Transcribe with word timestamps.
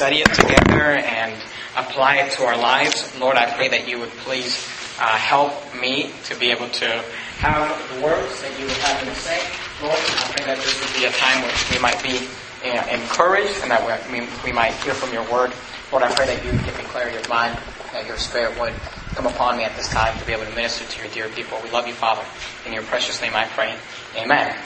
study 0.00 0.22
it 0.22 0.32
together 0.32 0.96
and 0.96 1.36
apply 1.76 2.16
it 2.16 2.32
to 2.32 2.42
our 2.42 2.56
lives. 2.56 3.04
Lord, 3.20 3.36
I 3.36 3.52
pray 3.52 3.68
that 3.68 3.86
you 3.86 3.98
would 3.98 4.08
please 4.24 4.56
uh, 4.98 5.04
help 5.12 5.52
me 5.76 6.08
to 6.24 6.34
be 6.40 6.50
able 6.50 6.70
to 6.80 6.88
have 7.44 7.68
the 7.92 8.00
words 8.00 8.40
that 8.40 8.48
you 8.58 8.64
would 8.64 8.80
have 8.80 9.06
me 9.06 9.12
say. 9.12 9.36
Lord, 9.84 9.92
I 9.92 10.32
pray 10.32 10.46
that 10.46 10.56
this 10.56 10.80
would 10.80 10.96
be 10.96 11.04
a 11.04 11.12
time 11.20 11.44
where 11.44 11.52
we 11.68 11.76
might 11.84 12.00
be 12.00 12.16
uh, 12.64 12.80
encouraged 12.88 13.60
and 13.60 13.70
that 13.70 13.84
we, 14.08 14.24
we 14.42 14.56
might 14.56 14.72
hear 14.80 14.94
from 14.94 15.12
your 15.12 15.30
word. 15.30 15.52
Lord, 15.92 16.02
I 16.02 16.08
pray 16.14 16.24
that 16.32 16.42
you 16.46 16.52
would 16.52 16.64
give 16.64 16.78
me 16.78 16.84
clarity 16.84 17.18
of 17.18 17.28
mind, 17.28 17.60
that 17.92 18.06
your 18.06 18.16
spirit 18.16 18.58
would 18.58 18.72
come 19.12 19.26
upon 19.26 19.58
me 19.58 19.64
at 19.64 19.76
this 19.76 19.90
time 19.90 20.18
to 20.18 20.24
be 20.24 20.32
able 20.32 20.46
to 20.46 20.54
minister 20.56 20.86
to 20.86 20.96
your 20.96 21.12
dear 21.12 21.28
people. 21.28 21.60
We 21.62 21.68
love 21.72 21.86
you, 21.86 21.92
Father. 21.92 22.24
In 22.64 22.72
your 22.72 22.84
precious 22.84 23.20
name 23.20 23.34
I 23.34 23.44
pray. 23.52 23.76
Amen. 24.16 24.56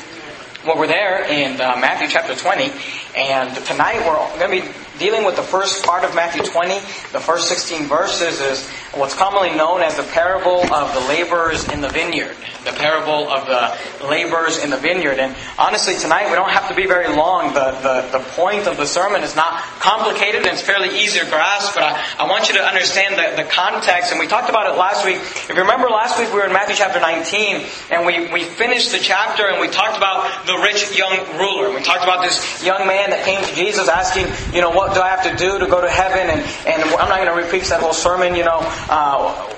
Well, 0.65 0.79
we're 0.79 0.87
there 0.87 1.27
in 1.27 1.61
uh, 1.61 1.75
Matthew 1.77 2.07
chapter 2.07 2.37
20, 2.37 2.71
and 3.17 3.55
tonight 3.67 3.99
we're 4.05 4.39
going 4.39 4.61
to 4.61 4.67
be 4.67 4.75
dealing 4.99 5.25
with 5.25 5.37
the 5.37 5.43
first 5.43 5.85
part 5.85 6.05
of 6.05 6.15
Matthew 6.15 6.43
20. 6.43 6.75
The 7.13 7.21
first 7.21 7.49
16 7.49 7.87
verses 7.87 8.41
is 8.41 8.69
what's 8.95 9.15
commonly 9.15 9.55
known 9.57 9.83
as 9.83 9.97
the 9.97 10.03
parable 10.03 10.63
of 10.73 10.95
the 10.95 11.01
laborers 11.09 11.69
in 11.69 11.81
the 11.81 11.89
vineyard. 11.89 12.37
The 12.65 12.73
parable 12.73 13.29
of 13.29 13.47
the 13.47 14.07
laborers 14.07 14.63
in 14.63 14.71
the 14.71 14.77
vineyard. 14.77 15.19
And 15.19 15.37
honestly, 15.59 15.97
tonight 15.97 16.29
we 16.29 16.35
don't 16.35 16.51
have 16.51 16.69
to 16.69 16.75
be 16.75 16.87
very 16.87 17.15
long. 17.15 17.55
The, 17.55 17.73
the, 17.83 18.19
the 18.19 18.25
point 18.31 18.67
of 18.67 18.77
the 18.77 18.87
sermon 18.87 19.23
is 19.23 19.35
not 19.35 19.61
complicated 19.81 20.43
and 20.43 20.53
it's 20.53 20.63
fairly 20.63 21.01
easy 21.01 21.19
to 21.19 21.27
grasp, 21.27 21.75
but 21.75 21.83
I, 21.83 22.03
I 22.21 22.31
want 22.31 22.49
you 22.49 22.55
to 22.55 22.63
understand 22.63 23.19
the, 23.19 23.43
the 23.43 23.49
context. 23.49 24.13
And 24.13 24.21
we 24.21 24.27
talked 24.27 24.49
about 24.49 24.73
it 24.73 24.79
last 24.79 25.05
week. 25.05 25.17
If 25.17 25.51
you 25.51 25.63
remember 25.63 25.89
last 25.89 26.19
week 26.19 26.29
we 26.29 26.39
were 26.39 26.47
in 26.47 26.53
Matthew 26.53 26.77
chapter 26.77 27.01
19 27.01 27.67
and 27.91 28.07
we, 28.07 28.33
we 28.33 28.45
finished 28.45 28.93
the 28.93 28.99
chapter 28.99 29.47
and 29.49 29.61
we 29.61 29.69
talked 29.69 29.97
about 29.97 30.47
the 30.47 30.57
rich 30.63 30.97
young 30.97 31.19
ruler. 31.37 31.75
We 31.75 31.83
talked 31.83 32.05
about 32.05 32.23
this 32.23 32.65
young 32.65 32.87
man 32.87 33.04
that 33.11 33.25
came 33.25 33.43
to 33.43 33.55
Jesus 33.55 33.89
asking, 33.89 34.27
you 34.55 34.61
know, 34.61 34.71
what 34.71 34.95
do 34.95 35.01
I 35.01 35.09
have 35.09 35.25
to 35.25 35.37
do 35.37 35.59
to 35.59 35.67
go 35.67 35.81
to 35.81 35.91
heaven? 35.91 36.31
And, 36.31 36.41
and 36.67 36.83
I'm 36.83 37.09
not 37.09 37.19
going 37.25 37.29
to 37.29 37.45
repeat 37.45 37.69
that 37.69 37.81
whole 37.81 37.93
sermon, 37.93 38.35
you 38.35 38.45
know. 38.45 38.61
Uh, 38.89 39.54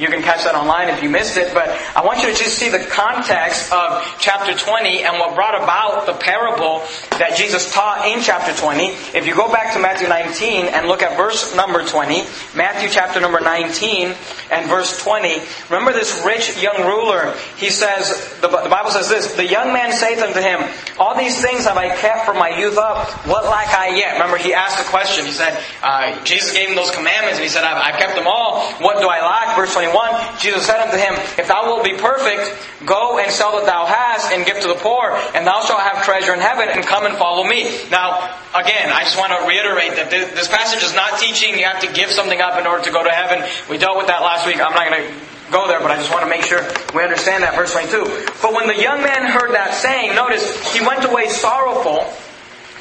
you 0.00 0.08
can 0.08 0.22
catch 0.22 0.44
that 0.44 0.54
online 0.54 0.88
if 0.88 1.02
you 1.02 1.10
missed 1.10 1.36
it, 1.36 1.52
but 1.52 1.68
I 1.94 2.02
want 2.02 2.22
you 2.22 2.32
to 2.32 2.34
just 2.34 2.56
see 2.56 2.70
the 2.70 2.78
context 2.78 3.70
of 3.70 4.02
chapter 4.18 4.56
20 4.56 5.04
and 5.04 5.18
what 5.18 5.34
brought 5.34 5.54
about 5.54 6.06
the 6.06 6.14
parable 6.14 6.80
that 7.18 7.36
Jesus 7.36 7.70
taught 7.72 8.08
in 8.08 8.22
chapter 8.22 8.56
20. 8.56 8.86
If 9.12 9.26
you 9.26 9.34
go 9.34 9.52
back 9.52 9.74
to 9.74 9.78
Matthew 9.78 10.08
19 10.08 10.66
and 10.66 10.88
look 10.88 11.02
at 11.02 11.18
verse 11.18 11.54
number 11.54 11.84
20, 11.84 12.24
Matthew 12.56 12.88
chapter 12.88 13.20
number 13.20 13.40
19 13.40 14.14
and 14.50 14.68
verse 14.70 14.96
20, 15.04 15.36
remember 15.68 15.92
this 15.92 16.22
rich 16.24 16.56
young 16.62 16.86
ruler, 16.86 17.36
he 17.56 17.68
says, 17.68 18.08
the, 18.40 18.48
Bible 18.48 18.90
says 18.90 19.10
this, 19.10 19.34
the 19.34 19.46
young 19.46 19.74
man 19.74 19.92
saith 19.92 20.22
unto 20.22 20.40
him, 20.40 20.60
all 20.98 21.16
these 21.16 21.40
things 21.44 21.66
have 21.66 21.76
I 21.76 21.94
kept 21.94 22.24
from 22.24 22.38
my 22.38 22.56
youth 22.56 22.78
up, 22.78 23.10
what 23.26 23.44
lack 23.44 23.68
I 23.76 23.96
yet? 23.96 24.14
Remember, 24.14 24.38
he 24.38 24.54
asked 24.54 24.78
the 24.78 24.88
question, 24.88 25.26
he 25.26 25.32
said, 25.32 25.62
uh, 25.82 26.24
Jesus 26.24 26.52
gave 26.54 26.70
him 26.70 26.74
those 26.74 26.90
commandments, 26.90 27.36
and 27.36 27.44
he 27.44 27.50
said, 27.50 27.64
I've, 27.64 27.94
I've 27.94 28.00
kept 28.00 28.16
them 28.16 28.26
all, 28.26 28.64
what 28.80 28.98
do 29.00 29.08
I 29.08 29.20
lack? 29.20 29.56
Verse 29.56 29.74
21, 29.74 29.89
Jesus 30.38 30.66
said 30.66 30.80
unto 30.80 30.96
him, 30.96 31.14
If 31.38 31.48
thou 31.48 31.66
wilt 31.66 31.84
be 31.84 31.94
perfect, 31.94 32.56
go 32.86 33.18
and 33.18 33.30
sell 33.30 33.56
that 33.58 33.66
thou 33.66 33.86
hast 33.86 34.32
and 34.32 34.46
give 34.46 34.60
to 34.60 34.68
the 34.68 34.78
poor, 34.80 35.12
and 35.34 35.46
thou 35.46 35.62
shalt 35.62 35.80
have 35.80 36.04
treasure 36.04 36.34
in 36.34 36.40
heaven, 36.40 36.68
and 36.68 36.84
come 36.84 37.06
and 37.06 37.16
follow 37.16 37.44
me. 37.44 37.64
Now, 37.90 38.34
again, 38.54 38.90
I 38.90 39.04
just 39.04 39.18
want 39.18 39.32
to 39.32 39.46
reiterate 39.46 39.96
that 39.96 40.10
this 40.10 40.48
passage 40.48 40.82
is 40.82 40.94
not 40.94 41.18
teaching 41.18 41.58
you 41.58 41.64
have 41.64 41.80
to 41.82 41.92
give 41.92 42.10
something 42.10 42.40
up 42.40 42.58
in 42.58 42.66
order 42.66 42.84
to 42.84 42.90
go 42.90 43.04
to 43.04 43.10
heaven. 43.10 43.46
We 43.68 43.78
dealt 43.78 43.98
with 43.98 44.06
that 44.08 44.22
last 44.22 44.46
week. 44.46 44.60
I'm 44.60 44.74
not 44.74 44.88
going 44.88 45.02
to 45.02 45.14
go 45.50 45.66
there, 45.66 45.80
but 45.80 45.90
I 45.90 45.96
just 45.96 46.10
want 46.10 46.22
to 46.24 46.30
make 46.30 46.42
sure 46.42 46.62
we 46.94 47.02
understand 47.02 47.42
that. 47.42 47.54
Verse 47.54 47.72
22. 47.72 48.32
But 48.40 48.54
when 48.54 48.66
the 48.66 48.80
young 48.80 49.02
man 49.02 49.26
heard 49.26 49.52
that 49.52 49.74
saying, 49.74 50.14
notice, 50.14 50.46
he 50.72 50.80
went 50.80 51.04
away 51.04 51.28
sorrowful, 51.28 52.06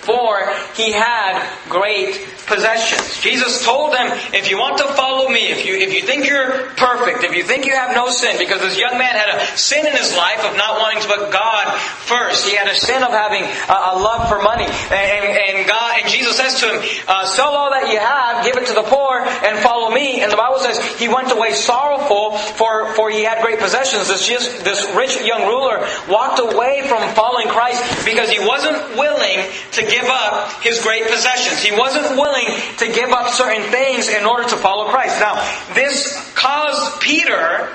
for 0.10 0.50
he 0.74 0.92
had 0.92 1.38
great 1.70 2.18
possessions. 2.50 3.22
Jesus 3.22 3.64
told 3.64 3.94
them, 3.94 4.10
if 4.34 4.50
you 4.50 4.58
want 4.58 4.80
to 4.80 4.90
follow 4.98 5.30
me, 5.30 5.54
if 5.54 5.66
you, 5.66 5.78
if 5.78 5.94
you 5.94 6.02
think 6.02 6.26
you're 6.26 6.74
perfect, 6.74 7.24
if 7.24 7.38
you 7.38 7.44
think 7.44 7.70
you 7.70 7.76
have 7.76 7.94
no 7.94 8.10
sin, 8.10 8.42
because 8.42 8.60
this 8.62 8.80
young 8.80 8.98
man 8.98 9.14
had 9.14 9.30
a 9.38 9.46
sin 9.56 9.86
in 9.86 9.94
his 9.94 10.18
life 10.18 10.42
of 10.44 10.58
not 10.58 10.82
wanting 10.82 11.02
to 11.04 11.08
put 11.08 11.32
God 11.32 11.78
first. 12.10 12.50
He 12.50 12.56
had 12.58 12.68
a 12.68 12.74
sin 12.74 13.04
of 13.04 13.14
having 13.14 13.46
a, 13.46 14.00
love 14.00 14.30
for 14.30 14.42
money. 14.42 14.66
And, 14.66 15.26
and, 15.28 15.68
God, 15.68 16.00
and 16.02 16.10
Jesus 16.10 16.38
says 16.38 16.60
to 16.62 16.66
him, 16.66 16.82
uh, 17.08 17.28
sell 17.28 17.52
all 17.52 17.70
that 17.70 17.92
you 17.92 18.00
have, 18.00 18.46
give 18.46 18.56
it 18.56 18.66
to 18.68 18.74
the 18.74 18.88
poor, 18.88 19.20
and 19.20 19.60
follow 19.60 19.92
me. 19.92 20.22
And 20.22 20.32
the 20.32 20.38
Bible 20.38 20.58
says 20.60 20.80
he 20.98 21.10
went 21.10 21.32
away 21.32 21.52
sorrowful 21.54 22.38
for, 22.38 22.94
for 22.94 23.12
he 23.12 23.24
had 23.24 23.44
great 23.44 23.60
possessions. 23.60 24.08
This, 24.08 24.26
just, 24.26 24.64
this 24.64 24.88
rich 24.96 25.22
young 25.22 25.46
ruler 25.46 25.86
walked 26.08 26.40
away 26.40 26.88
from 26.88 27.04
following 27.14 27.48
Christ 27.50 27.84
because 28.06 28.30
he 28.30 28.40
wasn't 28.40 28.96
willing 28.96 29.44
to 29.74 29.82
give 29.84 29.99
up 30.06 30.64
his 30.64 30.82
great 30.82 31.08
possessions. 31.08 31.62
He 31.62 31.72
wasn't 31.76 32.16
willing 32.16 32.30
willing 32.30 32.62
to 32.78 32.88
give 32.88 33.10
up 33.10 33.30
certain 33.34 33.64
things 33.72 34.08
in 34.08 34.26
order 34.26 34.48
to 34.50 34.58
follow 34.58 34.90
Christ. 34.90 35.20
Now, 35.20 35.36
this 35.74 36.34
caused 36.36 37.02
Peter 37.02 37.70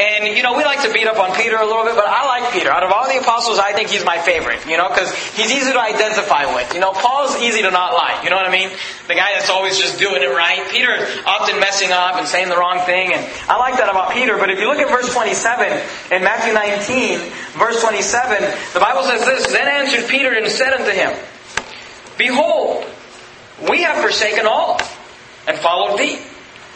and, 0.00 0.34
you 0.34 0.42
know, 0.42 0.56
we 0.56 0.64
like 0.64 0.82
to 0.82 0.92
beat 0.92 1.06
up 1.06 1.20
on 1.20 1.36
Peter 1.36 1.54
a 1.54 1.66
little 1.66 1.84
bit, 1.84 1.94
but 1.94 2.06
I 2.08 2.24
like 2.26 2.52
Peter. 2.52 2.72
Out 2.72 2.82
of 2.82 2.90
all 2.90 3.06
the 3.06 3.20
apostles, 3.20 3.60
I 3.60 3.72
think 3.72 3.90
he's 3.90 4.04
my 4.04 4.18
favorite, 4.18 4.64
you 4.66 4.76
know, 4.76 4.88
because 4.88 5.12
he's 5.36 5.52
easy 5.52 5.70
to 5.70 5.78
identify 5.78 6.48
with. 6.56 6.72
You 6.74 6.80
know, 6.80 6.92
Paul's 6.92 7.36
easy 7.36 7.60
to 7.60 7.70
not 7.70 7.92
like, 7.92 8.24
you 8.24 8.30
know 8.30 8.36
what 8.36 8.46
I 8.46 8.50
mean? 8.50 8.70
The 9.06 9.14
guy 9.14 9.36
that's 9.36 9.50
always 9.50 9.78
just 9.78 10.00
doing 10.00 10.22
it 10.22 10.32
right. 10.32 10.66
Peter 10.72 10.90
often 11.26 11.60
messing 11.60 11.92
up 11.92 12.16
and 12.16 12.26
saying 12.26 12.48
the 12.48 12.56
wrong 12.56 12.80
thing, 12.86 13.12
and 13.12 13.20
I 13.48 13.58
like 13.58 13.76
that 13.76 13.90
about 13.90 14.12
Peter, 14.12 14.38
but 14.38 14.50
if 14.50 14.58
you 14.58 14.66
look 14.66 14.78
at 14.78 14.88
verse 14.88 15.12
27 15.12 15.70
in 16.10 16.24
Matthew 16.24 16.54
19, 16.54 17.18
verse 17.60 17.80
27, 17.82 18.42
the 18.72 18.80
Bible 18.80 19.04
says 19.04 19.24
this, 19.26 19.52
Then 19.52 19.68
answered 19.68 20.08
Peter 20.08 20.32
and 20.32 20.50
said 20.50 20.72
unto 20.72 20.90
him, 20.90 21.12
Behold, 22.18 22.84
we 23.68 23.82
have 23.82 24.02
forsaken 24.02 24.46
all 24.46 24.80
and 25.46 25.58
followed 25.58 25.98
thee. 25.98 26.18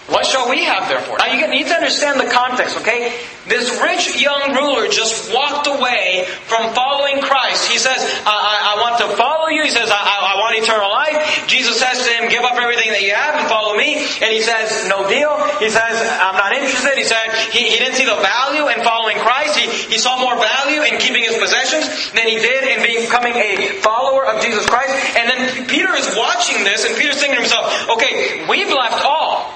What 0.07 0.25
shall 0.25 0.49
we 0.49 0.63
have 0.63 0.89
therefore? 0.89 1.19
Now 1.19 1.35
you 1.35 1.47
need 1.51 1.67
to 1.67 1.75
understand 1.75 2.21
the 2.21 2.31
context, 2.31 2.79
okay? 2.79 3.19
This 3.51 3.75
rich 3.83 4.23
young 4.23 4.55
ruler 4.55 4.87
just 4.87 5.35
walked 5.35 5.67
away 5.67 6.27
from 6.47 6.75
following 6.75 7.19
Christ. 7.23 7.67
He 7.67 7.79
says, 7.79 7.99
I, 8.23 8.31
I, 8.31 8.55
I 8.71 8.83
want 8.83 8.99
to 9.03 9.09
follow 9.19 9.51
you. 9.51 9.63
He 9.63 9.71
says, 9.71 9.91
I, 9.91 9.99
I, 9.99 10.39
want 10.39 10.55
eternal 10.55 10.91
life. 10.91 11.47
Jesus 11.51 11.79
says 11.79 12.07
to 12.07 12.11
him, 12.15 12.31
give 12.31 12.47
up 12.47 12.55
everything 12.55 12.95
that 12.95 13.03
you 13.03 13.15
have 13.15 13.35
and 13.35 13.47
follow 13.51 13.75
me. 13.75 13.99
And 14.23 14.31
he 14.31 14.43
says, 14.43 14.87
no 14.87 15.11
deal. 15.11 15.35
He 15.59 15.71
says, 15.71 15.95
I'm 16.23 16.39
not 16.39 16.55
interested. 16.55 16.95
He 16.95 17.03
said, 17.03 17.27
he, 17.51 17.67
he 17.67 17.79
didn't 17.83 17.99
see 17.99 18.07
the 18.07 18.19
value 18.23 18.71
in 18.71 18.87
following 18.87 19.19
Christ. 19.19 19.59
He, 19.59 19.67
he 19.91 19.99
saw 19.99 20.23
more 20.23 20.39
value 20.39 20.87
in 20.87 21.03
keeping 21.03 21.27
his 21.27 21.35
possessions 21.35 22.15
than 22.15 22.31
he 22.31 22.39
did 22.39 22.63
in 22.63 22.79
becoming 22.79 23.35
a 23.35 23.83
follower 23.83 24.27
of 24.27 24.39
Jesus 24.39 24.67
Christ. 24.71 24.95
And 25.19 25.27
then 25.27 25.67
Peter 25.67 25.91
is 25.99 26.07
watching 26.15 26.63
this 26.63 26.87
and 26.87 26.95
Peter's 26.95 27.19
thinking 27.19 27.43
to 27.43 27.43
himself, 27.43 27.99
okay, 27.99 28.47
we've 28.47 28.71
left 28.71 29.03
all. 29.03 29.56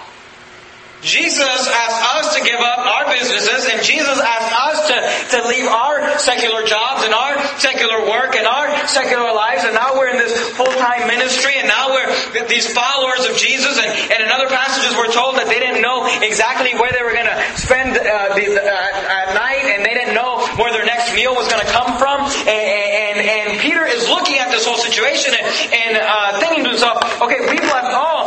Jesus 1.03 1.65
asked 1.65 2.03
us 2.21 2.37
to 2.37 2.45
give 2.45 2.61
up 2.61 2.79
our 2.85 3.09
businesses, 3.09 3.73
and 3.73 3.81
Jesus 3.83 4.21
asked 4.21 4.53
us 4.53 4.79
to, 4.89 4.97
to 5.37 5.49
leave 5.49 5.65
our 5.65 6.19
secular 6.19 6.65
jobs 6.65 7.05
and 7.05 7.15
our 7.15 7.41
secular 7.57 8.05
work 8.05 8.37
and 8.37 8.47
our 8.47 8.69
secular 8.87 9.33
lives, 9.33 9.65
and 9.65 9.75
now 9.75 9.97
we're 9.97 10.13
in 10.13 10.19
this 10.21 10.37
full-time 10.57 11.09
ministry, 11.09 11.57
and 11.57 11.69
now 11.69 11.89
we're 11.89 12.49
these 12.49 12.69
followers 12.73 13.25
of 13.25 13.37
Jesus, 13.37 13.81
and, 13.81 13.89
and 14.13 14.21
in 14.21 14.29
other 14.29 14.49
passages 14.49 14.93
we're 14.97 15.13
told 15.13 15.37
that 15.41 15.49
they 15.49 15.59
didn't 15.59 15.81
know 15.81 16.05
exactly 16.21 16.77
where 16.77 16.93
they 16.93 17.01
were 17.01 17.17
going 17.17 17.29
to 17.33 17.39
spend 17.57 17.97
uh, 17.97 18.37
the, 18.37 18.61
uh, 18.61 19.25
at 19.25 19.33
night, 19.33 19.73
and 19.73 19.81
they 19.81 19.97
didn't 19.97 20.13
know 20.13 20.45
where 20.61 20.73
their 20.73 20.85
next 20.85 21.17
meal 21.17 21.33
was 21.33 21.49
going 21.49 21.65
to 21.65 21.73
come 21.73 21.97
from, 21.97 22.29
and, 22.45 22.49
and, 22.49 23.19
and, 23.25 23.49
Peter 23.61 23.85
is 23.85 24.09
looking 24.09 24.39
at 24.39 24.51
this 24.51 24.65
whole 24.65 24.79
situation 24.79 25.35
and, 25.37 25.45
and 25.75 25.93
uh, 26.01 26.41
thinking 26.41 26.65
to 26.65 26.71
himself, 26.71 26.97
okay, 27.21 27.41
we've 27.41 27.69
left 27.69 27.93
all, 27.93 28.20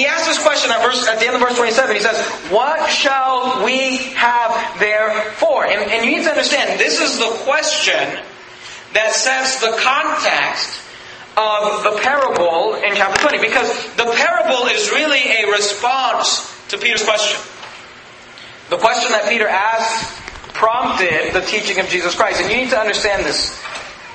he 0.00 0.06
asks 0.06 0.26
this 0.26 0.42
question 0.42 0.70
at, 0.70 0.80
verse, 0.82 1.06
at 1.06 1.20
the 1.20 1.26
end 1.26 1.36
of 1.36 1.42
verse 1.42 1.56
27, 1.56 1.94
he 1.94 2.00
says, 2.00 2.16
what 2.50 2.88
shall 2.88 3.64
we 3.64 3.98
have 4.16 4.78
therefore? 4.80 5.66
And, 5.66 5.90
and 5.90 6.04
you 6.04 6.16
need 6.16 6.24
to 6.24 6.30
understand, 6.30 6.80
this 6.80 7.00
is 7.00 7.18
the 7.18 7.30
question 7.44 8.08
that 8.94 9.12
sets 9.12 9.60
the 9.60 9.76
context 9.76 10.80
of 11.36 11.84
the 11.84 12.00
parable 12.00 12.74
in 12.80 12.96
chapter 12.96 13.20
20. 13.28 13.38
Because 13.44 13.68
the 13.96 14.08
parable 14.16 14.66
is 14.68 14.90
really 14.90 15.20
a 15.20 15.50
response 15.52 16.48
to 16.68 16.78
Peter's 16.78 17.04
question. 17.04 17.38
The 18.70 18.78
question 18.78 19.12
that 19.12 19.28
Peter 19.28 19.48
asked 19.48 20.16
prompted 20.54 21.32
the 21.32 21.40
teaching 21.42 21.78
of 21.78 21.88
Jesus 21.88 22.14
Christ. 22.14 22.40
And 22.40 22.50
you 22.50 22.56
need 22.56 22.70
to 22.70 22.78
understand 22.78 23.24
this 23.24 23.60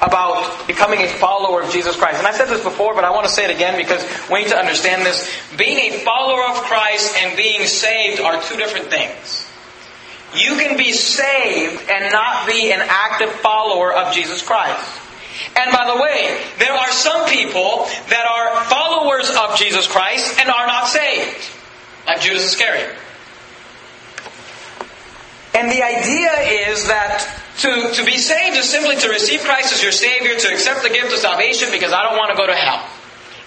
about 0.01 0.67
becoming 0.67 1.01
a 1.01 1.07
follower 1.07 1.61
of 1.61 1.71
Jesus 1.71 1.95
Christ. 1.95 2.17
And 2.17 2.27
I 2.27 2.31
said 2.31 2.47
this 2.47 2.63
before, 2.63 2.93
but 2.93 3.03
I 3.03 3.11
want 3.11 3.27
to 3.27 3.31
say 3.31 3.45
it 3.45 3.51
again 3.51 3.77
because 3.77 4.03
we 4.29 4.41
need 4.41 4.49
to 4.49 4.57
understand 4.57 5.05
this. 5.05 5.31
Being 5.57 5.93
a 5.93 5.97
follower 5.99 6.43
of 6.43 6.57
Christ 6.63 7.15
and 7.17 7.37
being 7.37 7.65
saved 7.67 8.19
are 8.19 8.41
two 8.41 8.57
different 8.57 8.87
things. 8.87 9.49
You 10.35 10.57
can 10.57 10.77
be 10.77 10.91
saved 10.91 11.89
and 11.89 12.11
not 12.11 12.47
be 12.47 12.71
an 12.71 12.81
active 12.81 13.31
follower 13.31 13.93
of 13.93 14.13
Jesus 14.13 14.41
Christ. 14.41 15.01
And 15.55 15.71
by 15.71 15.85
the 15.93 16.01
way, 16.01 16.41
there 16.59 16.73
are 16.73 16.91
some 16.91 17.27
people 17.29 17.85
that 18.09 18.25
are 18.25 18.63
followers 18.65 19.29
of 19.29 19.57
Jesus 19.57 19.87
Christ 19.87 20.39
and 20.39 20.49
are 20.49 20.67
not 20.67 20.87
saved. 20.87 21.49
Like 22.05 22.21
Judas 22.21 22.43
Iscariot. 22.43 22.95
And 25.55 25.71
the 25.71 25.81
idea 25.81 26.31
is 26.69 26.87
that 26.87 27.23
to, 27.59 27.91
to 27.93 28.05
be 28.05 28.17
saved 28.17 28.57
is 28.57 28.69
simply 28.69 28.97
to 28.97 29.09
receive 29.09 29.41
Christ 29.41 29.73
as 29.73 29.81
your 29.81 29.93
Savior, 29.93 30.35
to 30.37 30.47
accept 30.51 30.83
the 30.83 30.89
gift 30.89 31.13
of 31.13 31.19
salvation 31.19 31.71
because 31.71 31.93
I 31.93 32.03
don't 32.03 32.17
want 32.17 32.31
to 32.31 32.37
go 32.37 32.45
to 32.45 32.53
hell. 32.53 32.85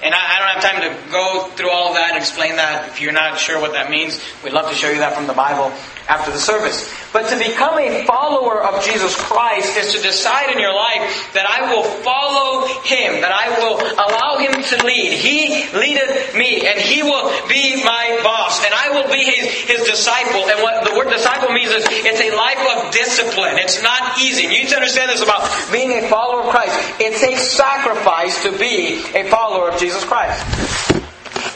And 0.02 0.14
I, 0.14 0.18
I 0.18 0.38
don't 0.38 0.62
have 0.62 0.62
time 0.62 0.80
to 0.88 1.10
go 1.10 1.48
through 1.56 1.70
all 1.70 1.88
of 1.88 1.94
that 1.96 2.10
and 2.10 2.18
explain 2.18 2.56
that. 2.56 2.88
If 2.88 3.02
you're 3.02 3.12
not 3.12 3.38
sure 3.38 3.60
what 3.60 3.72
that 3.72 3.90
means, 3.90 4.22
we'd 4.42 4.52
love 4.52 4.70
to 4.70 4.76
show 4.76 4.90
you 4.90 5.00
that 5.00 5.14
from 5.14 5.26
the 5.26 5.34
Bible 5.34 5.72
after 6.08 6.30
the 6.30 6.38
service. 6.38 6.88
But 7.12 7.30
to 7.30 7.38
become 7.38 7.78
a 7.78 8.04
follower 8.04 8.62
of 8.62 8.84
Jesus 8.84 9.16
Christ 9.16 9.76
is 9.78 9.94
to 9.94 10.02
decide 10.02 10.52
in 10.52 10.60
your 10.60 10.74
life 10.74 11.32
that 11.32 11.48
I 11.48 11.72
will 11.72 11.84
follow 12.04 12.68
Him, 12.84 13.24
that 13.24 13.32
I 13.32 13.48
will 13.56 13.80
allow 13.80 14.36
Him 14.36 14.52
to 14.52 14.76
lead. 14.84 15.16
He 15.16 15.64
leadeth 15.72 16.36
me, 16.36 16.68
and 16.68 16.78
He 16.78 17.02
will 17.02 17.32
be 17.48 17.82
my 17.82 18.20
boss, 18.22 18.60
and 18.64 18.74
I 18.74 18.92
will 18.92 19.08
be 19.08 19.24
His, 19.24 19.48
his 19.64 19.82
disciple. 19.88 20.44
And 20.52 20.60
what 20.62 20.84
the 20.84 20.92
word 20.96 21.08
disciple 21.08 21.48
means 21.48 21.72
is 21.72 21.84
it's 21.88 22.20
a 22.20 22.36
life 22.36 22.60
of 22.76 22.92
discipline. 22.92 23.56
It's 23.56 23.82
not 23.82 24.20
easy. 24.20 24.42
You 24.44 24.68
need 24.68 24.68
to 24.68 24.76
understand 24.76 25.10
this 25.10 25.22
about 25.22 25.48
being 25.72 25.92
a 25.92 26.08
follower 26.08 26.44
of 26.44 26.50
Christ. 26.50 26.76
It's 27.00 27.22
a 27.22 27.36
sacrifice 27.36 28.42
to 28.42 28.52
be 28.52 29.00
a 29.16 29.24
follower 29.30 29.70
of. 29.70 29.78
Jesus 29.78 30.04
Christ. 30.04 30.97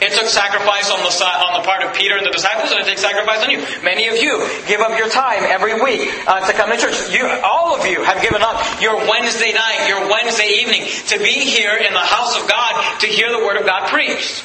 It 0.03 0.11
took 0.11 0.27
sacrifice 0.27 0.91
on 0.91 0.99
the 0.99 1.13
on 1.23 1.61
the 1.61 1.65
part 1.65 1.81
of 1.81 1.95
Peter 1.95 2.17
and 2.17 2.25
the 2.25 2.31
disciples, 2.31 2.71
and 2.71 2.81
it 2.81 2.87
takes 2.87 2.99
sacrifice 2.99 3.41
on 3.43 3.51
you. 3.51 3.63
Many 3.83 4.09
of 4.09 4.17
you 4.17 4.43
give 4.67 4.81
up 4.81 4.97
your 4.99 5.07
time 5.07 5.43
every 5.47 5.79
week 5.79 6.11
uh, 6.27 6.45
to 6.45 6.51
come 6.51 6.69
to 6.71 6.77
church. 6.77 7.09
You, 7.09 7.23
all 7.43 7.79
of 7.79 7.87
you 7.87 8.03
have 8.03 8.21
given 8.21 8.41
up 8.43 8.59
your 8.81 8.97
Wednesday 9.07 9.53
night, 9.53 9.87
your 9.87 10.09
Wednesday 10.11 10.59
evening 10.59 10.83
to 11.07 11.17
be 11.19 11.47
here 11.47 11.75
in 11.75 11.93
the 11.93 12.03
house 12.03 12.35
of 12.35 12.49
God 12.49 12.99
to 12.99 13.07
hear 13.07 13.31
the 13.31 13.39
Word 13.39 13.55
of 13.55 13.65
God 13.65 13.87
preached. 13.87 14.43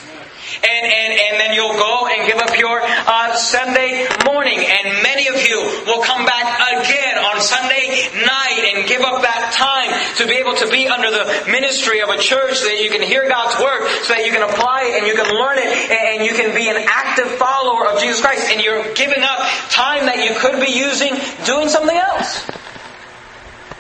And, 0.59 0.85
and, 0.87 1.11
and 1.13 1.35
then 1.41 1.55
you'll 1.55 1.77
go 1.77 2.09
and 2.09 2.27
give 2.27 2.41
up 2.41 2.57
your 2.59 2.81
uh, 2.83 3.37
Sunday 3.37 4.09
morning. 4.25 4.59
And 4.59 5.03
many 5.03 5.29
of 5.29 5.37
you 5.47 5.85
will 5.87 6.03
come 6.03 6.25
back 6.25 6.47
again 6.73 7.19
on 7.19 7.41
Sunday 7.41 8.09
night 8.25 8.75
and 8.75 8.89
give 8.89 9.03
up 9.03 9.23
that 9.23 9.53
time 9.53 9.93
to 10.17 10.27
be 10.27 10.41
able 10.41 10.57
to 10.57 10.69
be 10.69 10.89
under 10.89 11.11
the 11.11 11.25
ministry 11.51 12.01
of 12.01 12.09
a 12.09 12.19
church 12.19 12.59
so 12.59 12.67
that 12.67 12.83
you 12.83 12.91
can 12.91 13.03
hear 13.03 13.29
God's 13.29 13.61
Word, 13.61 13.87
so 14.05 14.15
that 14.15 14.25
you 14.25 14.33
can 14.33 14.43
apply 14.43 14.91
it 14.91 14.99
and 14.99 15.07
you 15.07 15.15
can 15.15 15.29
learn 15.37 15.59
it 15.59 15.69
and 15.69 16.25
you 16.25 16.33
can 16.33 16.55
be 16.55 16.69
an 16.69 16.81
active 16.89 17.29
follower 17.39 17.87
of 17.87 18.01
Jesus 18.01 18.21
Christ. 18.21 18.51
And 18.51 18.61
you're 18.61 18.95
giving 18.95 19.23
up 19.23 19.39
time 19.71 20.07
that 20.07 20.25
you 20.25 20.35
could 20.41 20.61
be 20.61 20.73
using 20.73 21.15
doing 21.45 21.69
something 21.69 21.97
else. 21.97 22.45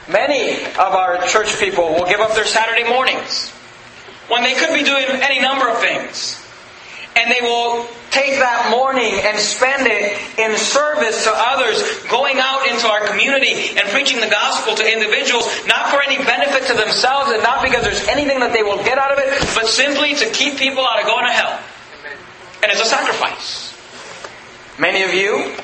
Many 0.08 0.64
of 0.64 0.92
our 0.96 1.26
church 1.26 1.58
people 1.60 1.94
will 1.94 2.06
give 2.06 2.20
up 2.20 2.34
their 2.34 2.46
Saturday 2.46 2.88
mornings 2.88 3.50
when 4.28 4.42
they 4.42 4.54
could 4.54 4.72
be 4.72 4.84
doing 4.84 5.04
any 5.20 5.40
number 5.40 5.68
of 5.68 5.80
things 5.80 6.44
and 7.18 7.30
they 7.30 7.42
will 7.42 7.86
take 8.10 8.38
that 8.38 8.70
morning 8.70 9.12
and 9.26 9.38
spend 9.38 9.90
it 9.90 10.14
in 10.38 10.56
service 10.56 11.24
to 11.24 11.32
others, 11.34 11.82
going 12.06 12.38
out 12.38 12.66
into 12.70 12.86
our 12.86 13.06
community 13.06 13.74
and 13.76 13.88
preaching 13.90 14.20
the 14.20 14.30
gospel 14.30 14.74
to 14.74 14.84
individuals, 14.86 15.44
not 15.66 15.90
for 15.90 16.00
any 16.00 16.16
benefit 16.22 16.66
to 16.70 16.74
themselves 16.74 17.30
and 17.34 17.42
not 17.42 17.62
because 17.62 17.82
there's 17.82 18.06
anything 18.06 18.38
that 18.40 18.52
they 18.52 18.62
will 18.62 18.78
get 18.84 18.98
out 18.98 19.12
of 19.12 19.18
it, 19.18 19.28
but 19.54 19.66
simply 19.66 20.14
to 20.14 20.30
keep 20.30 20.56
people 20.56 20.86
out 20.86 21.00
of 21.00 21.06
going 21.06 21.26
to 21.26 21.32
hell. 21.32 21.58
And 22.62 22.70
it's 22.70 22.80
a 22.80 22.86
sacrifice. 22.86 23.74
Many 24.78 25.02
of 25.02 25.12
you 25.12 25.54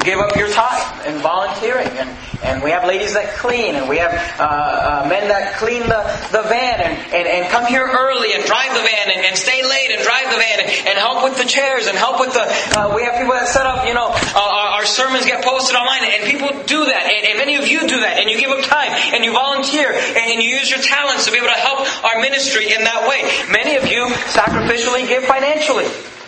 give 0.00 0.18
up 0.18 0.36
your 0.36 0.50
time 0.50 0.82
and 1.06 1.20
volunteering. 1.22 1.88
And, 1.96 2.10
and 2.42 2.62
we 2.62 2.70
have 2.70 2.84
ladies 2.84 3.14
that 3.14 3.34
clean, 3.36 3.74
and 3.74 3.88
we 3.88 3.98
have 3.98 4.12
uh, 4.38 4.44
uh, 4.44 5.08
men 5.08 5.28
that 5.28 5.56
clean 5.56 5.82
the, 5.88 6.02
the 6.32 6.42
van 6.48 6.80
and, 6.80 6.94
and, 7.14 7.26
and 7.26 7.42
come 7.50 7.64
here 7.66 7.86
early 7.86 8.34
and 8.34 8.44
drive 8.44 8.72
the 8.76 8.84
van 8.84 9.06
and, 9.10 9.24
and 9.24 9.34
stay 9.36 9.64
late 9.64 9.90
and 9.90 10.02
drive 10.04 10.28
the 10.28 10.38
van 10.38 10.58
and, 10.60 10.70
and 10.88 10.96
help 10.98 11.24
with 11.24 11.36
the 11.38 11.48
chairs 11.48 11.86
and 11.86 11.96
help 11.96 12.20
with 12.20 12.32
the. 12.34 12.44
Uh, 12.76 12.92
we 12.94 13.02
have 13.02 13.16
people 13.16 13.32
that 13.32 13.48
set 13.48 13.64
up, 13.64 13.86
you 13.86 13.94
know, 13.94 14.12
uh, 14.12 14.38
our, 14.38 14.82
our, 14.82 14.86
sermons 14.86 15.26
get 15.26 15.44
posted 15.44 15.74
online, 15.74 16.04
and 16.04 16.24
people 16.28 16.48
do 16.64 16.84
that. 16.86 17.04
And, 17.08 17.26
and, 17.26 17.36
many 17.38 17.56
of 17.56 17.66
you 17.66 17.86
do 17.88 18.00
that, 18.00 18.18
and 18.18 18.30
you 18.30 18.38
give 18.38 18.50
up 18.50 18.64
time 18.64 18.90
and 19.12 19.24
you 19.24 19.32
volunteer 19.32 19.92
and 19.92 20.42
you 20.42 20.48
use 20.48 20.70
your 20.70 20.80
talents 20.80 21.26
to 21.26 21.30
be 21.30 21.38
able 21.38 21.48
to 21.48 21.60
help 21.60 21.84
our 22.04 22.20
ministry 22.20 22.72
in 22.72 22.84
that 22.84 23.06
way. 23.08 23.22
Many 23.52 23.76
of 23.76 23.86
you 23.86 24.06
sacrificially 24.32 25.06
give 25.06 25.24
financially 25.24 25.86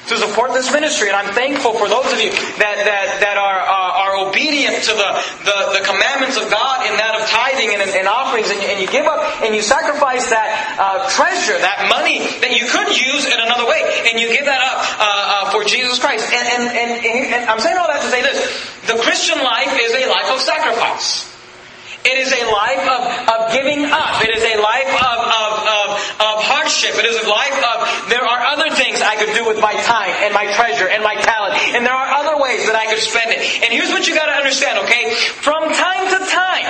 to 0.08 0.16
support 0.16 0.52
this 0.52 0.72
ministry. 0.72 1.08
And 1.08 1.16
I'm 1.16 1.32
thankful 1.34 1.76
for 1.76 1.88
those 1.88 2.08
of 2.12 2.20
you 2.20 2.32
that, 2.32 2.76
that, 2.84 3.06
that 3.20 3.36
are, 3.36 3.60
are, 3.60 3.92
are 3.92 4.14
obedient 4.28 4.80
to 4.88 4.92
the, 4.96 5.10
the, 5.44 5.58
the, 5.78 5.82
commandments 5.84 6.36
of 6.40 6.48
God 6.50 6.84
in 6.88 6.96
that 6.96 7.16
of 7.16 7.24
tithing 7.28 7.76
and, 7.76 7.84
and 7.84 8.08
offerings. 8.08 8.48
And 8.48 8.60
you, 8.60 8.68
and 8.68 8.78
you, 8.80 8.88
give 8.88 9.04
up 9.04 9.20
and 9.44 9.54
you 9.54 9.62
sacrifice 9.62 10.32
that 10.32 10.48
uh, 10.80 11.08
treasure, 11.12 11.56
that 11.60 11.88
money 11.92 12.24
that 12.40 12.52
you 12.56 12.64
could 12.68 12.88
use 12.92 13.28
in 13.28 13.38
another 13.38 13.68
way. 13.68 13.80
And 14.08 14.20
you 14.20 14.32
give 14.32 14.48
that 14.48 14.60
up 14.64 14.76
uh, 14.80 15.04
uh, 15.04 15.44
for 15.52 15.64
Jesus 15.64 16.00
Christ. 16.00 16.24
And, 16.32 16.44
and, 16.48 16.64
and, 16.72 16.90
and 17.04 17.40
I'm 17.48 17.60
saying 17.60 17.76
all 17.76 17.88
that 17.88 18.02
to 18.02 18.10
say 18.10 18.24
this. 18.24 18.40
The 18.88 18.96
Christian 19.04 19.38
life 19.44 19.76
is 19.76 19.92
a 19.92 20.08
life 20.08 20.32
of 20.32 20.40
sacrifice. 20.40 21.28
It 22.08 22.16
is 22.24 22.32
a 22.32 22.44
life 22.48 22.84
of, 22.88 23.02
of 23.28 23.52
giving 23.52 23.84
up. 23.84 24.24
It 24.24 24.32
is 24.32 24.40
a 24.40 24.56
life 24.62 24.88
of, 24.88 25.18
of, 25.28 25.47
of, 26.18 26.42
hardship. 26.42 26.98
It 26.98 27.06
is 27.06 27.16
a 27.22 27.28
life 27.28 27.58
of, 27.62 28.10
there 28.10 28.24
are 28.24 28.40
other 28.54 28.70
things 28.74 29.00
I 29.00 29.16
could 29.16 29.34
do 29.34 29.46
with 29.46 29.60
my 29.62 29.74
time 29.86 30.10
and 30.26 30.34
my 30.34 30.50
treasure 30.52 30.88
and 30.88 31.02
my 31.02 31.14
talent. 31.14 31.54
And 31.74 31.86
there 31.86 31.94
are 31.94 32.10
other 32.18 32.42
ways 32.42 32.66
that 32.66 32.74
I 32.74 32.86
could 32.90 32.98
spend 32.98 33.30
it. 33.30 33.38
And 33.62 33.70
here's 33.70 33.90
what 33.90 34.06
you 34.06 34.14
gotta 34.14 34.34
understand, 34.34 34.82
okay? 34.86 35.14
From 35.14 35.62
time 35.70 36.04
to 36.10 36.18
time, 36.26 36.68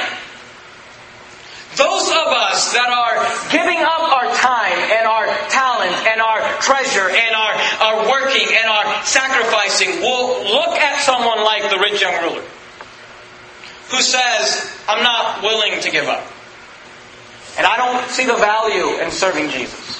those 1.78 2.10
of 2.10 2.28
us 2.34 2.74
that 2.74 2.90
are 2.90 3.22
giving 3.54 3.78
up 3.78 4.02
our 4.02 4.28
time 4.34 4.78
and 4.98 5.06
our 5.06 5.30
talent 5.48 5.94
and 6.10 6.20
our 6.20 6.42
treasure 6.58 7.06
and 7.06 7.32
our, 7.38 7.54
our 7.80 7.96
working 8.10 8.50
and 8.50 8.66
our 8.66 9.04
sacrificing 9.04 10.02
will 10.02 10.42
look 10.42 10.74
at 10.76 11.00
someone 11.00 11.44
like 11.44 11.62
the 11.70 11.78
rich 11.78 12.02
young 12.02 12.18
ruler 12.22 12.44
who 13.90 14.00
says, 14.02 14.68
I'm 14.88 15.02
not 15.02 15.42
willing 15.42 15.80
to 15.80 15.90
give 15.90 16.08
up. 16.08 16.26
And 17.58 17.66
I 17.66 17.76
don't 17.76 18.08
see 18.10 18.24
the 18.24 18.38
value 18.38 19.02
in 19.02 19.10
serving 19.10 19.50
Jesus. 19.50 19.98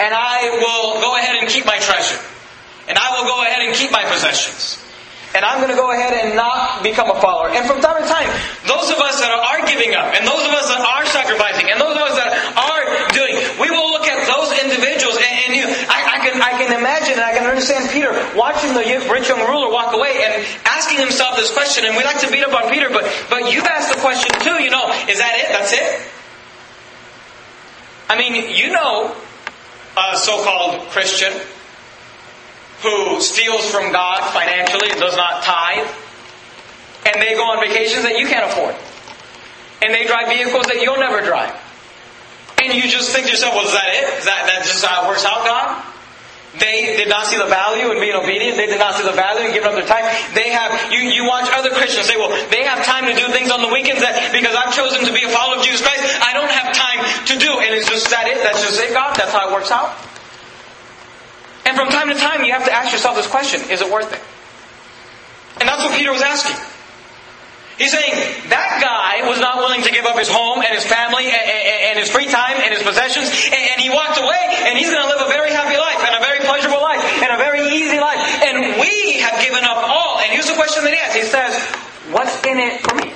And 0.00 0.14
I 0.16 0.56
will 0.56 1.04
go 1.04 1.16
ahead 1.20 1.36
and 1.36 1.48
keep 1.48 1.66
my 1.68 1.78
treasure. 1.78 2.18
And 2.88 2.96
I 2.96 3.12
will 3.20 3.28
go 3.28 3.44
ahead 3.44 3.60
and 3.60 3.76
keep 3.76 3.92
my 3.92 4.02
possessions. 4.08 4.80
And 5.36 5.44
I'm 5.44 5.64
going 5.64 5.72
to 5.72 5.80
go 5.80 5.92
ahead 5.92 6.12
and 6.12 6.36
not 6.36 6.84
become 6.84 7.08
a 7.08 7.16
follower. 7.20 7.48
And 7.52 7.64
from 7.64 7.80
time 7.80 8.00
to 8.00 8.08
time, 8.08 8.28
those 8.68 8.88
of 8.92 9.00
us 9.00 9.16
that 9.20 9.32
are 9.32 9.64
giving 9.64 9.96
up, 9.96 10.12
and 10.12 10.28
those 10.28 10.44
of 10.44 10.52
us 10.52 10.68
that 10.68 10.80
are 10.80 11.04
sacrificing, 11.08 11.72
and 11.72 11.80
those 11.80 11.96
of 11.96 12.04
us 12.04 12.16
that 12.20 12.32
are 12.52 12.84
doing, 13.16 13.36
we 13.56 13.72
will 13.72 13.92
look 13.96 14.04
at 14.04 14.20
those 14.28 14.52
individuals 14.60 15.16
and, 15.16 15.32
and 15.48 15.50
you, 15.56 15.64
I, 15.88 16.04
I, 16.04 16.18
can, 16.20 16.36
I 16.36 16.52
can 16.60 16.68
imagine 16.76 17.16
and 17.16 17.24
I 17.24 17.32
can 17.32 17.48
understand 17.48 17.88
Peter 17.88 18.12
watching 18.36 18.76
the 18.76 18.84
rich 19.08 19.32
young 19.32 19.40
ruler 19.48 19.72
walk 19.72 19.96
away 19.96 20.20
and 20.20 20.44
asking 20.68 21.00
himself 21.00 21.36
this 21.40 21.48
question. 21.52 21.88
And 21.88 21.96
we 21.96 22.04
like 22.04 22.20
to 22.20 22.28
beat 22.28 22.44
up 22.44 22.52
on 22.52 22.68
Peter, 22.68 22.92
but, 22.92 23.08
but 23.32 23.48
you've 23.48 23.64
asked 23.64 23.88
the 23.88 24.00
question 24.04 24.28
too, 24.44 24.60
you 24.60 24.68
know, 24.68 24.92
is 25.08 25.16
that 25.16 25.32
it? 25.40 25.48
That's 25.48 25.72
it? 25.72 26.12
I 28.12 28.18
mean, 28.18 28.54
you 28.54 28.70
know 28.70 29.16
a 29.96 30.16
so-called 30.18 30.86
Christian 30.90 31.32
who 32.82 33.22
steals 33.22 33.64
from 33.70 33.90
God 33.90 34.20
financially 34.34 34.90
and 34.90 35.00
does 35.00 35.16
not 35.16 35.42
tithe. 35.42 35.88
And 37.06 37.22
they 37.22 37.34
go 37.34 37.44
on 37.44 37.66
vacations 37.66 38.02
that 38.02 38.18
you 38.18 38.26
can't 38.26 38.52
afford. 38.52 38.76
And 39.80 39.94
they 39.94 40.06
drive 40.06 40.28
vehicles 40.28 40.66
that 40.66 40.82
you'll 40.82 40.98
never 40.98 41.24
drive. 41.24 41.56
And 42.62 42.74
you 42.74 42.82
just 42.90 43.12
think 43.12 43.24
to 43.24 43.30
yourself, 43.32 43.54
well, 43.54 43.64
is 43.64 43.72
that 43.72 43.88
it? 43.88 44.18
Is 44.18 44.24
that, 44.26 44.44
that 44.46 44.62
just 44.66 44.84
how 44.84 45.04
it 45.04 45.08
works 45.08 45.24
out, 45.24 45.46
God? 45.46 45.82
They 46.52 47.00
did 47.00 47.08
not 47.08 47.24
see 47.24 47.40
the 47.40 47.48
value 47.48 47.88
in 47.92 47.98
being 48.00 48.12
obedient. 48.12 48.60
They 48.60 48.68
did 48.68 48.78
not 48.78 48.94
see 48.94 49.08
the 49.08 49.16
value 49.16 49.48
in 49.48 49.56
giving 49.56 49.72
up 49.72 49.76
their 49.76 49.88
time. 49.88 50.04
They 50.36 50.52
have, 50.52 50.92
you, 50.92 51.00
you 51.00 51.24
watch 51.24 51.48
other 51.48 51.72
Christians 51.72 52.04
say, 52.04 52.20
well, 52.20 52.28
they 52.52 52.60
have 52.68 52.84
time 52.84 53.08
to 53.08 53.16
do 53.16 53.32
things 53.32 53.48
on 53.48 53.64
the 53.64 53.72
weekends 53.72 54.04
that, 54.04 54.36
because 54.36 54.52
I've 54.52 54.74
chosen 54.76 55.08
to 55.08 55.12
be 55.16 55.24
a 55.24 55.32
follower 55.32 55.56
of 55.56 55.64
Jesus 55.64 55.80
Christ, 55.80 56.04
I 56.20 56.36
don't 56.36 56.52
have 56.52 56.76
time 56.76 57.00
to 57.32 57.34
do. 57.40 57.56
And 57.64 57.72
it's 57.72 57.88
just 57.88 58.12
that 58.12 58.28
it? 58.28 58.44
That's 58.44 58.60
just 58.60 58.76
it, 58.76 58.92
God? 58.92 59.16
That's 59.16 59.32
how 59.32 59.48
it 59.48 59.52
works 59.56 59.72
out? 59.72 59.96
And 61.64 61.72
from 61.72 61.88
time 61.88 62.12
to 62.12 62.18
time, 62.20 62.44
you 62.44 62.52
have 62.52 62.68
to 62.68 62.72
ask 62.72 62.92
yourself 62.92 63.16
this 63.16 63.28
question 63.28 63.64
is 63.72 63.80
it 63.80 63.88
worth 63.88 64.12
it? 64.12 64.20
And 65.60 65.68
that's 65.68 65.84
what 65.84 65.96
Peter 65.96 66.12
was 66.12 66.20
asking. 66.20 66.56
He's 67.78 67.90
saying 67.90 68.12
that 68.52 68.78
guy 68.84 69.26
was 69.28 69.40
not 69.40 69.56
willing 69.58 69.82
to 69.82 69.90
give 69.90 70.04
up 70.04 70.18
his 70.18 70.28
home 70.28 70.60
and 70.60 70.72
his 70.76 70.84
family 70.84 71.32
and, 71.32 71.98
his 71.98 72.10
free 72.10 72.26
time 72.26 72.60
and 72.60 72.72
his 72.72 72.82
possessions, 72.82 73.28
and, 73.48 73.80
he 73.80 73.90
walked 73.90 74.20
away, 74.20 74.42
and 74.68 74.78
he's 74.78 74.90
going 74.90 75.02
to 75.02 75.08
live 75.08 75.26
a 75.26 75.30
very 75.32 75.50
happy 75.50 75.76
life 75.76 75.98
and 75.98 76.14
a 76.14 76.22
very 76.22 76.38
pleasurable 76.46 76.80
life 76.80 77.02
and 77.22 77.32
a 77.32 77.38
very 77.38 77.66
easy 77.74 77.98
life. 77.98 78.20
And 78.44 78.78
we 78.80 79.20
have 79.20 79.40
given 79.42 79.64
up 79.64 79.82
all. 79.88 80.20
And 80.20 80.30
here's 80.30 80.46
the 80.46 80.54
question 80.54 80.84
that 80.84 80.92
he 80.92 81.00
asks. 81.00 81.16
He 81.16 81.26
says, 81.26 81.52
"What's 82.14 82.44
in 82.46 82.60
it 82.60 82.80
for 82.82 82.94
me?" 82.94 83.12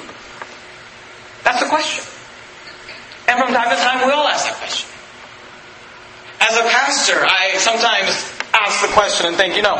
That's 1.45 1.61
the 1.61 1.69
question. 1.69 2.03
And 3.29 3.39
from 3.39 3.55
time 3.55 3.71
to 3.71 3.77
time, 3.77 4.07
we 4.07 4.13
all 4.13 4.27
ask 4.27 4.47
that 4.47 4.57
question. 4.57 4.89
As 6.41 6.57
a 6.57 6.63
pastor, 6.63 7.25
I 7.25 7.59
sometimes 7.59 8.11
ask 8.55 8.83
the 8.83 8.93
question 8.93 9.27
and 9.27 9.37
think, 9.37 9.57
you 9.57 9.63
know, 9.63 9.79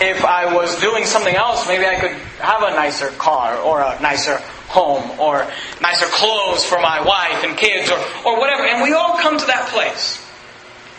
if 0.00 0.24
I 0.24 0.54
was 0.54 0.80
doing 0.80 1.04
something 1.04 1.34
else, 1.34 1.66
maybe 1.66 1.86
I 1.86 1.96
could 1.96 2.12
have 2.40 2.62
a 2.62 2.70
nicer 2.70 3.08
car 3.18 3.58
or 3.58 3.80
a 3.80 4.00
nicer 4.00 4.36
home 4.68 5.18
or 5.18 5.46
nicer 5.80 6.06
clothes 6.06 6.64
for 6.64 6.78
my 6.80 7.04
wife 7.04 7.44
and 7.44 7.56
kids 7.56 7.90
or, 7.90 7.98
or 8.24 8.38
whatever. 8.38 8.64
And 8.64 8.82
we 8.82 8.92
all 8.92 9.18
come 9.18 9.38
to 9.38 9.46
that 9.46 9.68
place. 9.68 10.24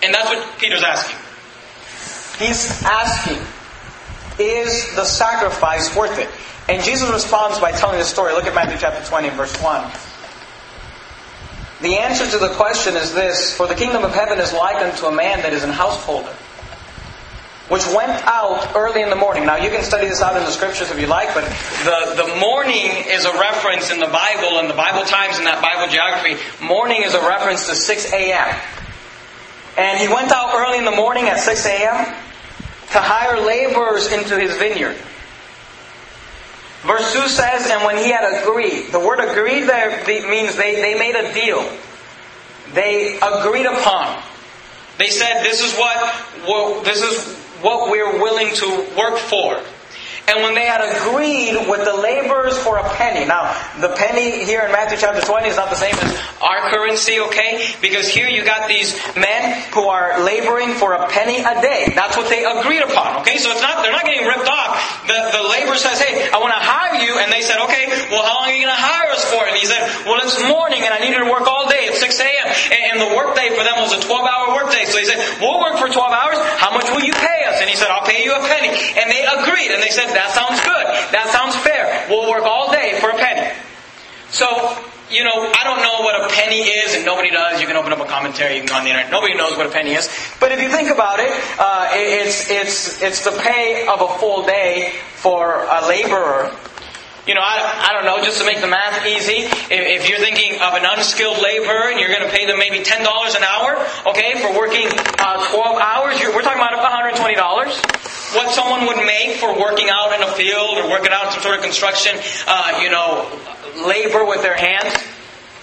And 0.03 0.13
that's 0.13 0.29
what 0.29 0.59
Peter's 0.59 0.83
asking. 0.83 1.17
He's 2.39 2.83
asking, 2.83 3.37
is 4.39 4.95
the 4.95 5.05
sacrifice 5.05 5.95
worth 5.95 6.17
it? 6.17 6.29
And 6.69 6.83
Jesus 6.83 7.09
responds 7.11 7.59
by 7.59 7.71
telling 7.71 7.99
the 7.99 8.05
story. 8.05 8.33
Look 8.33 8.45
at 8.45 8.55
Matthew 8.55 8.77
chapter 8.79 9.03
20, 9.07 9.29
verse 9.29 9.55
1. 9.61 9.91
The 11.81 11.97
answer 11.97 12.29
to 12.31 12.37
the 12.37 12.53
question 12.55 12.95
is 12.95 13.13
this 13.13 13.55
For 13.55 13.67
the 13.67 13.75
kingdom 13.75 14.03
of 14.03 14.13
heaven 14.13 14.39
is 14.39 14.53
like 14.53 14.75
unto 14.75 15.05
a 15.05 15.11
man 15.11 15.41
that 15.41 15.53
is 15.53 15.63
an 15.63 15.71
householder, 15.71 16.35
which 17.69 17.85
went 17.95 18.11
out 18.25 18.75
early 18.75 19.01
in 19.01 19.09
the 19.09 19.15
morning. 19.15 19.45
Now, 19.45 19.57
you 19.57 19.69
can 19.69 19.83
study 19.83 20.07
this 20.07 20.21
out 20.21 20.35
in 20.35 20.43
the 20.43 20.51
scriptures 20.51 20.89
if 20.89 20.99
you 20.99 21.07
like, 21.07 21.33
but 21.33 21.45
The, 21.85 22.25
the 22.25 22.35
morning 22.39 22.89
is 23.07 23.25
a 23.25 23.33
reference 23.39 23.91
in 23.91 23.99
the 23.99 24.07
Bible, 24.07 24.59
in 24.59 24.67
the 24.67 24.73
Bible 24.73 25.05
times, 25.05 25.37
in 25.37 25.45
that 25.45 25.61
Bible 25.61 25.91
geography. 25.91 26.35
morning 26.63 27.03
is 27.03 27.13
a 27.13 27.21
reference 27.21 27.67
to 27.67 27.75
6 27.75 28.13
a.m. 28.13 28.59
And 29.77 29.99
he 29.99 30.07
went 30.07 30.31
out 30.31 30.53
early 30.55 30.79
in 30.79 30.85
the 30.85 30.95
morning 30.95 31.29
at 31.29 31.39
6 31.39 31.65
a.m. 31.65 32.05
to 32.91 32.99
hire 32.99 33.39
laborers 33.39 34.11
into 34.11 34.37
his 34.39 34.55
vineyard. 34.57 34.97
Verse 36.81 37.13
2 37.13 37.27
says, 37.27 37.69
And 37.69 37.83
when 37.83 37.97
he 37.97 38.09
had 38.09 38.41
agreed, 38.41 38.91
the 38.91 38.99
word 38.99 39.19
agreed 39.19 39.63
there 39.63 40.03
means 40.07 40.55
they, 40.55 40.75
they 40.75 40.97
made 40.97 41.15
a 41.15 41.33
deal. 41.33 41.69
They 42.73 43.19
agreed 43.19 43.65
upon. 43.65 44.21
They 44.97 45.07
said, 45.07 45.43
"This 45.43 45.63
is 45.63 45.73
what 45.77 45.97
well, 46.45 46.81
this 46.81 47.01
is 47.01 47.48
what 47.61 47.89
we're 47.91 48.21
willing 48.21 48.53
to 48.55 48.87
work 48.97 49.17
for." 49.17 49.61
And 50.27 50.43
when 50.43 50.53
they 50.55 50.65
had 50.65 50.81
agreed 50.81 51.67
with 51.69 51.85
the 51.85 51.95
laborers 51.95 52.57
for 52.57 52.77
a 52.77 52.87
penny. 52.95 53.25
Now, 53.25 53.55
the 53.79 53.89
penny 53.89 54.45
here 54.45 54.61
in 54.61 54.71
Matthew 54.71 54.97
chapter 54.97 55.21
20 55.21 55.47
is 55.47 55.57
not 55.57 55.69
the 55.69 55.75
same 55.75 55.95
as 55.95 56.17
Our 56.41 56.69
currency, 56.69 57.19
okay? 57.19 57.67
Because 57.81 58.07
here 58.07 58.27
you 58.27 58.45
got 58.45 58.67
these 58.67 58.95
men 59.15 59.61
who 59.73 59.87
are 59.87 60.23
laboring 60.23 60.73
for 60.75 60.93
a 60.93 61.07
penny 61.09 61.39
a 61.39 61.61
day. 61.61 61.91
That's 61.95 62.15
what 62.15 62.29
they 62.29 62.45
agreed 62.45 62.81
upon. 62.81 63.21
Okay, 63.21 63.37
so 63.37 63.51
it's 63.51 63.61
not 63.61 63.83
they're 63.83 63.91
not 63.91 64.05
getting 64.05 64.25
ripped 64.27 64.47
off. 64.47 65.03
The 65.07 65.19
the 65.35 65.43
laborer 65.49 65.75
says, 65.75 65.99
"Hey, 65.99 66.29
I 66.29 66.37
want 66.37 66.53
to 66.53 66.61
hire 66.61 67.01
you," 67.01 67.17
and 67.19 67.31
they 67.31 67.41
said, 67.41 67.59
"Okay, 67.67 67.87
well, 68.11 68.23
how 68.23 68.39
long 68.39 68.49
are 68.49 68.55
you 68.55 68.63
going 68.63 68.75
to 68.75 68.81
hire 68.81 69.11
us 69.11 69.25
for?" 69.25 69.41
And 69.43 69.57
he 69.57 69.65
said, 69.65 69.81
"Well, 70.05 70.21
it's 70.21 70.37
morning, 70.47 70.85
and 70.85 70.93
I 70.93 70.99
need 70.99 71.11
you 71.11 71.23
to 71.25 71.31
work 71.31 71.47
all 71.47 71.67
day 71.67 71.89
at 71.89 71.95
6 71.95 72.19
a.m." 72.19 72.47
And, 72.71 72.81
and 72.93 72.97
the 73.03 73.11
workday 73.15 73.49
for 73.51 73.63
them 73.65 73.83
was 73.83 73.91
a 73.91 73.99
12-hour 73.99 74.55
workday. 74.55 74.85
So 74.85 74.97
he 74.99 75.05
said, 75.05 75.19
"We'll 75.41 75.59
work 75.59 75.75
for 75.81 75.89
12 75.89 75.97
hours. 75.97 76.37
How 76.61 76.71
much 76.71 76.87
will 76.93 77.03
you 77.03 77.13
pay 77.13 77.43
us?" 77.51 77.59
And 77.59 77.67
he 77.69 77.75
said, 77.75 77.89
"I'll 77.91 78.07
pay 78.07 78.23
you 78.23 78.31
a 78.31 78.41
penny." 78.47 78.69
And 78.69 79.11
they 79.11 79.25
agreed, 79.25 79.48
and 79.71 79.81
they 79.81 79.89
said, 79.89 80.07
"That 80.13 80.31
sounds 80.31 80.59
good. 80.61 80.85
That 81.13 81.29
sounds 81.31 81.55
fair. 81.55 82.05
We'll 82.09 82.29
work 82.29 82.43
all 82.43 82.71
day 82.71 82.97
for 82.99 83.09
a 83.09 83.17
penny." 83.17 83.55
So, 84.31 84.45
you 85.09 85.23
know, 85.23 85.33
I 85.33 85.63
don't 85.63 85.81
know 85.81 86.05
what 86.05 86.23
a 86.23 86.33
penny 86.33 86.61
is, 86.61 86.95
and 86.95 87.03
nobody 87.03 87.31
does. 87.31 87.59
You 87.59 87.67
can 87.67 87.75
open 87.75 87.91
up 87.91 87.99
a 87.99 88.05
commentary, 88.05 88.55
you 88.55 88.61
can 88.61 88.69
go 88.69 88.75
on 88.75 88.83
the 88.83 88.91
internet. 88.91 89.11
Nobody 89.11 89.33
knows 89.33 89.57
what 89.57 89.65
a 89.65 89.71
penny 89.71 89.93
is. 89.93 90.07
But 90.39 90.51
if 90.51 90.61
you 90.61 90.69
think 90.69 90.89
about 90.89 91.19
it, 91.19 91.31
uh, 91.57 91.89
it's, 91.93 92.49
it's, 92.49 93.01
it's 93.01 93.23
the 93.23 93.31
pay 93.41 93.87
of 93.87 94.01
a 94.01 94.19
full 94.19 94.45
day 94.45 94.93
for 95.15 95.65
a 95.65 95.87
laborer. 95.87 96.55
You 97.29 97.37
know, 97.37 97.45
I, 97.45 97.61
I 97.61 97.93
don't 97.93 98.09
know, 98.09 98.25
just 98.25 98.41
to 98.41 98.45
make 98.49 98.57
the 98.57 98.65
math 98.65 99.05
easy, 99.05 99.45
if, 99.45 99.69
if 99.69 100.09
you're 100.09 100.17
thinking 100.17 100.57
of 100.65 100.73
an 100.73 100.81
unskilled 100.81 101.37
laborer 101.37 101.93
and 101.93 102.01
you're 102.01 102.09
going 102.09 102.25
to 102.25 102.33
pay 102.33 102.49
them 102.49 102.57
maybe 102.57 102.81
$10 102.81 103.05
an 103.05 103.43
hour, 103.45 103.77
okay, 104.09 104.41
for 104.41 104.49
working 104.57 104.89
uh, 105.21 105.37
12 105.53 105.77
hours, 105.77 106.17
we're 106.25 106.41
talking 106.41 106.57
about 106.57 106.73
$120. 106.73 107.13
What 108.33 108.49
someone 108.49 108.89
would 108.89 109.05
make 109.05 109.37
for 109.37 109.53
working 109.53 109.93
out 109.93 110.09
in 110.17 110.25
a 110.25 110.31
field 110.33 110.81
or 110.81 110.89
working 110.89 111.13
out 111.13 111.29
some 111.29 111.45
sort 111.45 111.53
of 111.53 111.61
construction, 111.61 112.17
uh, 112.49 112.81
you 112.81 112.89
know, 112.89 113.29
labor 113.85 114.25
with 114.25 114.41
their 114.41 114.57
hands. 114.57 114.89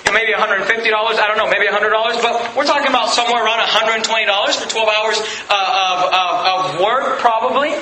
Maybe 0.06 0.38
$150, 0.38 0.70
I 0.70 1.26
don't 1.26 1.34
know, 1.34 1.50
maybe 1.50 1.66
$100, 1.66 1.82
but 2.22 2.54
we're 2.54 2.62
talking 2.62 2.94
about 2.94 3.10
somewhere 3.10 3.42
around 3.42 3.58
$120 3.66 4.06
for 4.06 4.70
12 4.70 4.86
hours 4.86 5.18
uh, 5.50 5.58
of, 5.82 5.98
of, 6.14 6.30
of 6.46 6.80
work, 6.80 7.18
probably, 7.18 7.74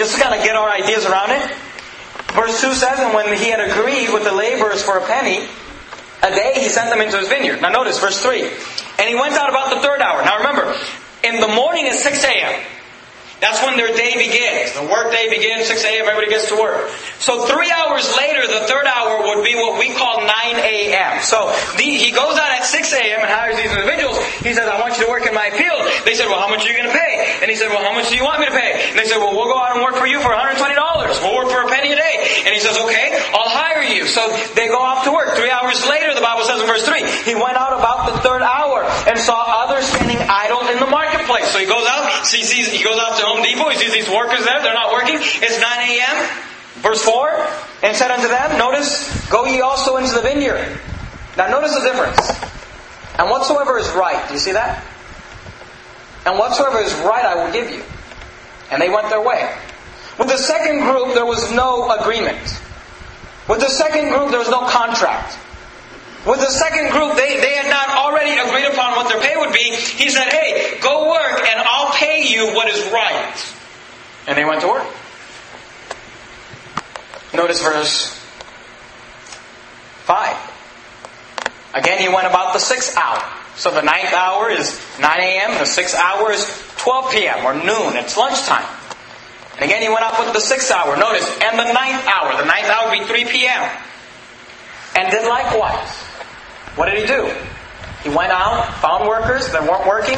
Just 0.00 0.16
to 0.16 0.22
kind 0.24 0.32
of 0.32 0.40
get 0.40 0.56
our 0.56 0.72
ideas 0.72 1.04
around 1.04 1.36
it. 1.36 1.65
Verse 2.32 2.60
2 2.60 2.74
says, 2.74 2.98
And 2.98 3.14
when 3.14 3.36
he 3.36 3.50
had 3.50 3.60
agreed 3.60 4.12
with 4.12 4.24
the 4.24 4.32
laborers 4.32 4.82
for 4.82 4.98
a 4.98 5.06
penny 5.06 5.46
a 6.22 6.30
day, 6.30 6.54
he 6.56 6.68
sent 6.68 6.90
them 6.90 7.00
into 7.00 7.18
his 7.18 7.28
vineyard. 7.28 7.62
Now 7.62 7.70
notice 7.70 7.98
verse 7.98 8.20
3. 8.22 8.42
And 8.98 9.08
he 9.08 9.14
went 9.14 9.34
out 9.34 9.48
about 9.48 9.74
the 9.74 9.80
third 9.80 10.00
hour. 10.00 10.24
Now 10.24 10.38
remember, 10.38 10.74
in 11.22 11.40
the 11.40 11.48
morning 11.48 11.86
is 11.86 12.02
6 12.02 12.24
a.m. 12.24 12.62
That's 13.40 13.60
when 13.60 13.76
their 13.76 13.92
day 13.92 14.16
begins. 14.16 14.72
The 14.72 14.88
work 14.88 15.12
day 15.12 15.28
begins, 15.28 15.68
6 15.68 15.84
a.m., 15.84 16.08
everybody 16.08 16.32
gets 16.32 16.48
to 16.48 16.56
work. 16.56 16.88
So 17.20 17.44
three 17.44 17.68
hours 17.68 18.08
later, 18.16 18.48
the 18.48 18.64
third 18.64 18.88
hour 18.88 19.28
would 19.28 19.44
be 19.44 19.52
what 19.52 19.76
we 19.76 19.92
call 19.92 20.24
9 20.24 20.30
a.m. 20.56 21.20
So 21.20 21.52
the, 21.76 21.84
he 21.84 22.16
goes 22.16 22.32
out 22.40 22.48
at 22.56 22.64
6 22.64 22.72
a.m. 22.96 23.20
and 23.20 23.28
hires 23.28 23.60
these 23.60 23.68
individuals. 23.68 24.16
He 24.40 24.56
says, 24.56 24.64
I 24.64 24.80
want 24.80 24.96
you 24.96 25.04
to 25.04 25.10
work 25.12 25.28
in 25.28 25.36
my 25.36 25.52
field. 25.52 25.84
They 26.08 26.16
said, 26.16 26.32
well, 26.32 26.40
how 26.40 26.48
much 26.48 26.64
are 26.64 26.70
you 26.72 26.80
going 26.80 26.88
to 26.88 26.96
pay? 26.96 27.44
And 27.44 27.52
he 27.52 27.56
said, 27.60 27.68
well, 27.68 27.84
how 27.84 27.92
much 27.92 28.08
do 28.08 28.16
you 28.16 28.24
want 28.24 28.40
me 28.40 28.48
to 28.48 28.56
pay? 28.56 28.88
And 28.88 28.96
they 28.96 29.04
said, 29.04 29.20
well, 29.20 29.36
we'll 29.36 29.52
go 29.52 29.58
out 29.60 29.76
and 29.76 29.84
work 29.84 30.00
for 30.00 30.08
you 30.08 30.16
for 30.24 30.32
$120. 30.32 30.56
We'll 31.20 31.36
work 31.36 31.52
for 31.52 31.60
a 31.60 31.68
penny 31.68 31.92
a 31.92 31.98
day. 32.00 32.16
And 32.48 32.56
he 32.56 32.60
says, 32.60 32.80
okay, 32.88 33.20
I'll 33.36 33.52
hire 33.52 33.84
you. 33.84 34.08
So 34.08 34.24
they 34.56 34.68
go 34.72 34.80
off 34.80 35.04
to 35.04 35.12
work. 35.12 35.36
Three 35.36 35.52
hours 35.52 35.84
later, 35.84 36.16
the 36.16 36.24
Bible 36.24 36.48
says 36.48 36.60
in 36.60 36.66
verse 36.66 36.88
3, 36.88 37.04
He 37.28 37.36
went 37.36 37.60
out 37.60 37.76
about 37.76 38.08
the 38.08 38.16
third 38.24 38.40
hour 38.40 38.80
and 39.04 39.20
saw 39.20 39.66
others 39.66 39.84
standing 39.92 40.24
idle 40.24 40.64
in 40.72 40.80
the 40.80 40.88
marketplace. 40.88 41.15
So 41.56 41.60
he 41.60 41.68
goes 41.68 41.86
out, 41.88 42.26
sees, 42.26 42.52
he 42.52 42.84
goes 42.84 42.98
out 42.98 43.16
to 43.16 43.24
Home 43.24 43.42
Depot, 43.42 43.70
he 43.70 43.78
sees 43.78 43.90
these 43.90 44.10
workers 44.10 44.44
there, 44.44 44.60
they're 44.60 44.74
not 44.74 44.92
working. 44.92 45.16
It's 45.16 45.58
9 45.58 45.64
a.m. 45.64 46.28
Verse 46.84 47.00
4, 47.00 47.48
and 47.82 47.96
said 47.96 48.10
unto 48.10 48.28
them, 48.28 48.58
notice, 48.58 49.26
go 49.30 49.46
ye 49.46 49.62
also 49.62 49.96
into 49.96 50.12
the 50.12 50.20
vineyard. 50.20 50.78
Now 51.38 51.48
notice 51.48 51.72
the 51.72 51.80
difference. 51.80 52.28
And 53.18 53.30
whatsoever 53.30 53.78
is 53.78 53.88
right, 53.92 54.28
do 54.28 54.34
you 54.34 54.38
see 54.38 54.52
that? 54.52 54.84
And 56.26 56.38
whatsoever 56.38 56.78
is 56.80 56.92
right 56.96 57.24
I 57.24 57.42
will 57.42 57.50
give 57.50 57.70
you. 57.70 57.82
And 58.70 58.82
they 58.82 58.90
went 58.90 59.08
their 59.08 59.24
way. 59.24 59.56
With 60.18 60.28
the 60.28 60.36
second 60.36 60.80
group, 60.80 61.14
there 61.14 61.24
was 61.24 61.50
no 61.52 61.88
agreement. 61.90 62.60
With 63.48 63.60
the 63.60 63.70
second 63.70 64.10
group, 64.10 64.28
there 64.28 64.40
was 64.40 64.50
no 64.50 64.68
contract. 64.68 65.38
With 66.26 66.40
the 66.40 66.50
second 66.50 66.90
group, 66.90 67.14
they, 67.14 67.40
they 67.40 67.54
had 67.54 67.70
not 67.70 67.88
already 67.88 68.32
agreed 68.32 68.66
upon 68.66 68.96
what 68.96 69.08
their 69.08 69.20
pay 69.20 69.36
would 69.36 69.52
be. 69.52 69.76
He 69.76 70.10
said, 70.10 70.32
hey, 70.32 70.78
go 70.80 71.08
work 71.08 71.40
and 71.46 71.60
I'll 71.60 71.92
pay 71.94 72.26
you 72.26 72.52
what 72.52 72.68
is 72.68 72.84
right. 72.92 73.54
And 74.26 74.36
they 74.36 74.44
went 74.44 74.60
to 74.62 74.68
work. 74.68 74.86
Notice 77.32 77.62
verse 77.62 78.18
5. 80.06 80.36
Again, 81.74 81.98
he 81.98 82.08
went 82.08 82.26
about 82.26 82.54
the 82.54 82.58
sixth 82.58 82.96
hour. 82.96 83.22
So 83.54 83.70
the 83.70 83.82
ninth 83.82 84.12
hour 84.12 84.50
is 84.50 84.80
9 85.00 85.20
a.m., 85.20 85.58
the 85.58 85.64
sixth 85.64 85.94
hour 85.96 86.32
is 86.32 86.44
12 86.78 87.12
p.m. 87.12 87.44
or 87.44 87.54
noon. 87.54 87.96
It's 87.96 88.16
lunchtime. 88.16 88.66
And 89.54 89.64
again, 89.64 89.80
he 89.80 89.88
went 89.88 90.02
up 90.02 90.18
with 90.18 90.32
the 90.34 90.40
sixth 90.40 90.70
hour. 90.70 90.96
Notice, 90.96 91.26
and 91.40 91.58
the 91.58 91.72
ninth 91.72 92.06
hour. 92.06 92.36
The 92.36 92.44
ninth 92.44 92.66
hour 92.66 92.90
would 92.90 92.98
be 92.98 93.04
3 93.06 93.24
p.m. 93.26 93.70
And 94.96 95.10
did 95.10 95.28
likewise. 95.28 95.95
What 96.76 96.86
did 96.86 97.00
he 97.00 97.06
do? 97.06 97.34
He 98.02 98.14
went 98.14 98.30
out, 98.30 98.72
found 98.80 99.08
workers 99.08 99.50
that 99.52 99.62
weren't 99.62 99.86
working. 99.86 100.16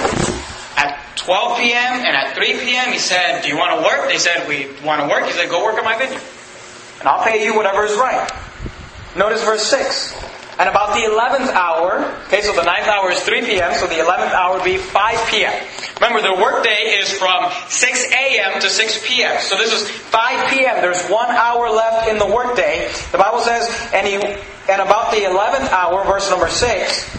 At 0.76 1.00
12 1.16 1.58
p.m. 1.58 2.04
and 2.04 2.16
at 2.16 2.34
3 2.34 2.58
p.m., 2.58 2.92
he 2.92 2.98
said, 2.98 3.42
Do 3.42 3.48
you 3.48 3.56
want 3.56 3.80
to 3.80 3.86
work? 3.86 4.08
They 4.08 4.18
said, 4.18 4.46
We 4.46 4.68
want 4.84 5.00
to 5.00 5.08
work. 5.08 5.24
He 5.26 5.32
said, 5.32 5.48
Go 5.48 5.64
work 5.64 5.76
at 5.76 5.84
my 5.84 5.96
vineyard. 5.96 6.20
And 7.00 7.08
I'll 7.08 7.24
pay 7.24 7.44
you 7.44 7.54
whatever 7.56 7.84
is 7.84 7.96
right. 7.96 8.30
Notice 9.16 9.42
verse 9.44 9.62
6. 9.66 10.14
And 10.58 10.68
about 10.68 10.94
the 10.94 11.06
11th 11.06 11.54
hour, 11.54 12.04
okay, 12.26 12.42
so 12.42 12.52
the 12.52 12.62
9th 12.62 12.88
hour 12.88 13.12
is 13.12 13.20
3 13.20 13.42
p.m., 13.42 13.72
so 13.74 13.86
the 13.86 14.02
11th 14.02 14.32
hour 14.32 14.56
would 14.56 14.64
be 14.64 14.76
5 14.76 15.28
p.m. 15.30 15.54
Remember, 16.00 16.20
the 16.20 16.34
workday 16.34 16.98
is 16.98 17.12
from 17.12 17.50
6 17.68 18.04
a.m. 18.10 18.60
to 18.60 18.68
6 18.68 19.06
p.m. 19.06 19.40
So 19.40 19.56
this 19.56 19.72
is 19.72 19.88
5 19.88 20.50
p.m. 20.50 20.82
There's 20.82 21.06
one 21.06 21.30
hour 21.30 21.70
left 21.70 22.08
in 22.08 22.18
the 22.18 22.26
workday. 22.26 22.90
The 23.12 23.18
Bible 23.18 23.38
says, 23.38 23.70
and 23.94 24.04
he, 24.04 24.16
and 24.68 24.82
about 24.82 25.12
the 25.12 25.18
11th 25.18 25.70
hour, 25.70 26.04
verse 26.04 26.28
number 26.30 26.48
6, 26.48 27.16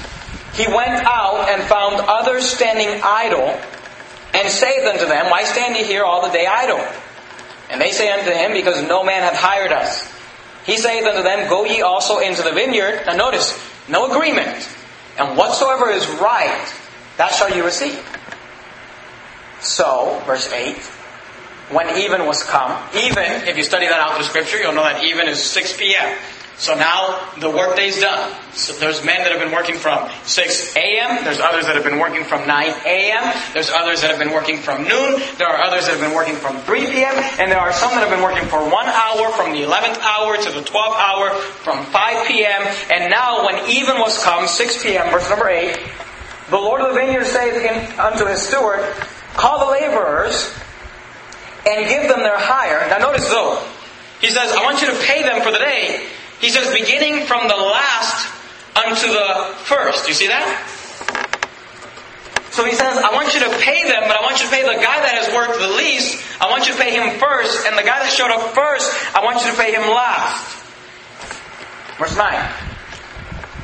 he 0.53 0.67
went 0.67 1.03
out 1.05 1.49
and 1.49 1.63
found 1.63 1.95
others 1.95 2.45
standing 2.45 3.01
idle, 3.03 3.59
and 4.33 4.49
saith 4.49 4.85
unto 4.85 5.07
them, 5.07 5.29
Why 5.31 5.43
stand 5.43 5.75
ye 5.75 5.83
here 5.83 6.03
all 6.03 6.21
the 6.21 6.31
day 6.31 6.45
idle? 6.45 6.85
And 7.71 7.81
they 7.81 7.91
say 7.91 8.11
unto 8.11 8.31
him, 8.31 8.53
Because 8.53 8.87
no 8.87 9.03
man 9.03 9.23
hath 9.23 9.35
hired 9.35 9.71
us. 9.71 10.07
He 10.65 10.77
saith 10.77 11.05
unto 11.05 11.23
them, 11.23 11.49
Go 11.49 11.65
ye 11.65 11.81
also 11.81 12.19
into 12.19 12.43
the 12.43 12.51
vineyard. 12.51 13.03
Now 13.07 13.15
notice, 13.15 13.57
no 13.87 14.11
agreement. 14.11 14.69
And 15.17 15.35
whatsoever 15.37 15.89
is 15.89 16.07
right, 16.07 16.73
that 17.17 17.33
shall 17.33 17.55
you 17.55 17.65
receive. 17.65 18.05
So, 19.59 20.21
verse 20.25 20.51
8, 20.51 20.77
when 21.71 21.97
even 21.97 22.25
was 22.25 22.43
come, 22.43 22.81
even, 22.95 23.47
if 23.47 23.57
you 23.57 23.63
study 23.63 23.87
that 23.87 23.99
out 23.99 24.15
through 24.15 24.25
Scripture, 24.25 24.57
you'll 24.57 24.73
know 24.73 24.83
that 24.83 25.03
even 25.03 25.27
is 25.27 25.43
6 25.43 25.77
p.m. 25.77 26.17
So 26.59 26.75
now 26.75 27.31
the 27.39 27.49
workday's 27.49 28.01
done. 28.01 28.35
So 28.51 28.73
there's 28.73 29.03
men 29.03 29.23
that 29.23 29.31
have 29.31 29.39
been 29.39 29.55
working 29.55 29.75
from 29.75 30.11
6 30.25 30.75
a.m. 30.75 31.23
There's 31.23 31.39
others 31.39 31.65
that 31.65 31.75
have 31.75 31.85
been 31.85 31.99
working 31.99 32.25
from 32.25 32.45
9 32.45 32.67
a.m. 32.85 33.33
There's 33.53 33.69
others 33.69 34.01
that 34.01 34.11
have 34.11 34.19
been 34.19 34.33
working 34.33 34.57
from 34.57 34.83
noon. 34.83 35.23
There 35.37 35.47
are 35.47 35.63
others 35.63 35.87
that 35.87 35.95
have 35.95 36.01
been 36.01 36.13
working 36.13 36.35
from 36.35 36.59
3 36.67 36.85
p.m. 36.91 37.15
And 37.39 37.49
there 37.49 37.59
are 37.59 37.71
some 37.71 37.91
that 37.91 38.03
have 38.03 38.09
been 38.09 38.21
working 38.21 38.43
for 38.49 38.59
one 38.59 38.87
hour 38.87 39.31
from 39.31 39.53
the 39.53 39.63
11th 39.63 40.03
hour 40.03 40.35
to 40.35 40.51
the 40.51 40.59
12th 40.59 40.99
hour 40.99 41.31
from 41.63 41.85
5 41.85 42.27
p.m. 42.27 42.61
And 42.91 43.09
now 43.09 43.45
when 43.45 43.69
even 43.71 43.95
was 43.97 44.21
come, 44.21 44.45
6 44.45 44.83
p.m., 44.83 45.09
verse 45.11 45.29
number 45.29 45.47
8, 45.47 45.79
the 46.49 46.57
Lord 46.57 46.81
of 46.81 46.89
the 46.89 46.99
vineyard 46.99 47.23
saith 47.23 47.55
unto 47.97 48.25
his 48.25 48.41
steward, 48.41 48.83
Call 49.35 49.63
the 49.65 49.71
laborers 49.79 50.53
and 51.65 51.87
give 51.87 52.03
them 52.09 52.19
their 52.19 52.37
hire. 52.37 52.85
Now 52.89 52.97
notice 52.97 53.29
though, 53.29 53.63
he 54.19 54.27
says, 54.27 54.51
I 54.51 54.61
want 54.63 54.81
you 54.81 54.91
to 54.91 54.99
pay 55.07 55.23
them 55.23 55.41
for 55.41 55.51
the 55.51 55.59
day. 55.59 56.05
He 56.39 56.49
says, 56.49 56.73
beginning 56.73 57.25
from 57.25 57.47
the 57.47 57.55
last 57.55 58.31
unto 58.75 59.07
the 59.07 59.55
first. 59.63 60.07
You 60.07 60.13
see 60.13 60.27
that? 60.27 60.75
So 62.51 62.65
he 62.65 62.75
says, 62.75 62.97
I 62.97 63.13
want 63.13 63.33
you 63.33 63.39
to 63.41 63.51
pay 63.59 63.83
them, 63.87 64.03
but 64.07 64.17
I 64.17 64.21
want 64.21 64.39
you 64.39 64.45
to 64.45 64.51
pay 64.51 64.63
the 64.63 64.81
guy 64.83 64.99
that 64.99 65.15
has 65.15 65.33
worked 65.33 65.59
the 65.59 65.69
least. 65.79 66.19
I 66.41 66.49
want 66.49 66.67
you 66.67 66.73
to 66.73 66.79
pay 66.79 66.95
him 66.95 67.19
first, 67.19 67.65
and 67.67 67.77
the 67.77 67.83
guy 67.83 67.99
that 67.99 68.11
showed 68.11 68.31
up 68.31 68.55
first, 68.55 68.89
I 69.15 69.23
want 69.23 69.43
you 69.45 69.51
to 69.51 69.57
pay 69.57 69.71
him 69.71 69.87
last. 69.87 70.59
Verse 71.97 72.15
9. 72.17 72.27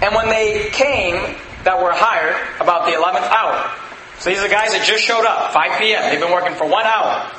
And 0.02 0.16
when 0.16 0.30
they 0.30 0.70
came 0.72 1.36
that 1.64 1.82
were 1.82 1.92
hired 1.92 2.36
about 2.62 2.86
the 2.86 2.96
11th 2.96 3.28
hour, 3.32 3.72
so 4.20 4.30
these 4.30 4.40
are 4.40 4.48
the 4.48 4.54
guys 4.54 4.72
that 4.72 4.86
just 4.86 5.04
showed 5.04 5.26
up, 5.26 5.52
5 5.52 5.80
p.m., 5.80 6.04
they've 6.12 6.20
been 6.20 6.32
working 6.32 6.56
for 6.56 6.68
one 6.68 6.86
hour. 6.86 7.32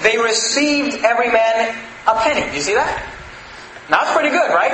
They 0.00 0.16
received 0.16 1.04
every 1.04 1.30
man 1.30 1.76
a 2.06 2.14
penny. 2.20 2.54
You 2.54 2.62
see 2.62 2.74
that? 2.74 3.11
Now 3.90 4.04
that's 4.04 4.14
pretty 4.14 4.30
good, 4.30 4.50
right? 4.50 4.72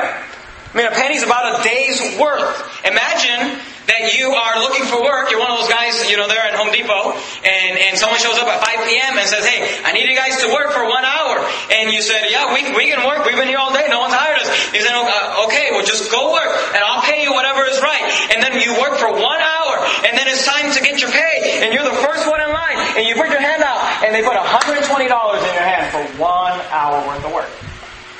I 0.68 0.76
mean, 0.76 0.84
a 0.84 0.92
penny's 0.92 1.24
about 1.24 1.60
a 1.60 1.64
day's 1.64 1.96
worth. 2.20 2.52
Imagine 2.84 3.56
that 3.88 4.12
you 4.12 4.36
are 4.36 4.60
looking 4.60 4.84
for 4.84 5.00
work. 5.00 5.32
You're 5.32 5.40
one 5.40 5.48
of 5.48 5.64
those 5.64 5.72
guys, 5.72 5.96
you 6.12 6.20
know, 6.20 6.28
there 6.28 6.44
at 6.44 6.52
Home 6.60 6.68
Depot, 6.68 7.16
and, 7.40 7.72
and 7.80 7.96
someone 7.96 8.20
shows 8.20 8.36
up 8.36 8.44
at 8.44 8.60
5 8.60 8.84
p.m. 8.84 9.16
and 9.16 9.24
says, 9.24 9.48
hey, 9.48 9.64
I 9.80 9.96
need 9.96 10.04
you 10.04 10.14
guys 10.14 10.36
to 10.44 10.52
work 10.52 10.76
for 10.76 10.84
one 10.84 11.08
hour. 11.08 11.40
And 11.72 11.88
you 11.88 12.04
said, 12.04 12.28
yeah, 12.28 12.52
we, 12.52 12.68
we 12.76 12.92
can 12.92 13.00
work. 13.08 13.24
We've 13.24 13.40
been 13.40 13.48
here 13.48 13.56
all 13.56 13.72
day. 13.72 13.88
No 13.88 14.04
one's 14.04 14.12
hired 14.12 14.44
us. 14.44 14.52
He 14.68 14.84
said, 14.84 14.92
uh, 14.92 15.48
okay, 15.48 15.72
well, 15.72 15.88
just 15.88 16.12
go 16.12 16.36
work, 16.36 16.52
and 16.76 16.84
I'll 16.84 17.00
pay 17.00 17.24
you 17.24 17.32
whatever 17.32 17.64
is 17.64 17.80
right. 17.80 18.04
And 18.36 18.44
then 18.44 18.60
you 18.60 18.76
work 18.76 19.00
for 19.00 19.08
one 19.08 19.40
hour, 19.40 19.74
and 20.04 20.12
then 20.20 20.28
it's 20.28 20.44
time 20.44 20.68
to 20.68 20.80
get 20.84 21.00
your 21.00 21.10
pay, 21.10 21.64
and 21.64 21.72
you're 21.72 21.88
the 21.88 21.96
first 22.04 22.28
one 22.28 22.44
in 22.44 22.52
line, 22.52 22.76
and 23.00 23.08
you 23.08 23.16
put 23.16 23.32
your 23.32 23.40
hand 23.40 23.64
out, 23.64 23.80
and 24.04 24.12
they 24.12 24.20
put 24.20 24.36
$120 24.36 24.84
in 24.84 25.00
your 25.00 25.64
hand 25.64 25.88
for 25.88 26.04
one 26.20 26.60
hour 26.68 27.00
worth 27.08 27.24
of 27.24 27.32
work. 27.32 27.48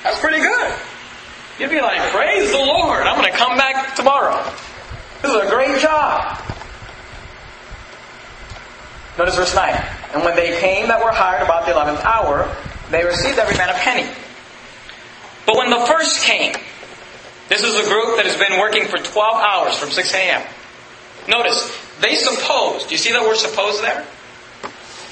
That's 0.02 0.16
pretty 0.24 0.40
good. 0.40 0.57
You'd 1.58 1.70
be 1.70 1.80
like, 1.80 2.00
praise 2.12 2.52
the 2.52 2.58
Lord, 2.58 3.02
I'm 3.02 3.20
going 3.20 3.32
to 3.32 3.36
come 3.36 3.56
back 3.56 3.96
tomorrow. 3.96 4.42
This 5.22 5.32
is 5.34 5.42
a 5.42 5.50
great 5.50 5.80
job. 5.80 6.38
Notice 9.18 9.34
verse 9.34 9.54
9. 9.56 9.84
And 10.14 10.22
when 10.22 10.36
they 10.36 10.60
came 10.60 10.86
that 10.86 11.02
were 11.02 11.10
hired 11.10 11.42
about 11.42 11.66
the 11.66 11.72
eleventh 11.72 12.04
hour, 12.04 12.54
they 12.90 13.04
received 13.04 13.40
every 13.40 13.56
man 13.56 13.70
a 13.70 13.74
penny. 13.74 14.08
But 15.46 15.56
when 15.56 15.70
the 15.70 15.84
first 15.86 16.22
came, 16.22 16.54
this 17.48 17.64
is 17.64 17.74
a 17.74 17.88
group 17.90 18.16
that 18.16 18.26
has 18.26 18.36
been 18.36 18.60
working 18.60 18.86
for 18.86 18.98
12 18.98 19.36
hours 19.36 19.76
from 19.76 19.90
6 19.90 20.14
a.m. 20.14 20.42
Notice, 21.26 21.76
they 22.00 22.14
supposed, 22.14 22.88
do 22.88 22.94
you 22.94 22.98
see 22.98 23.10
that 23.12 23.22
word 23.22 23.36
supposed 23.36 23.82
there? 23.82 24.06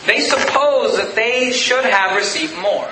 They 0.06 0.20
supposed 0.20 0.98
that 0.98 1.16
they 1.16 1.50
should 1.50 1.84
have 1.84 2.16
received 2.16 2.56
more. 2.58 2.88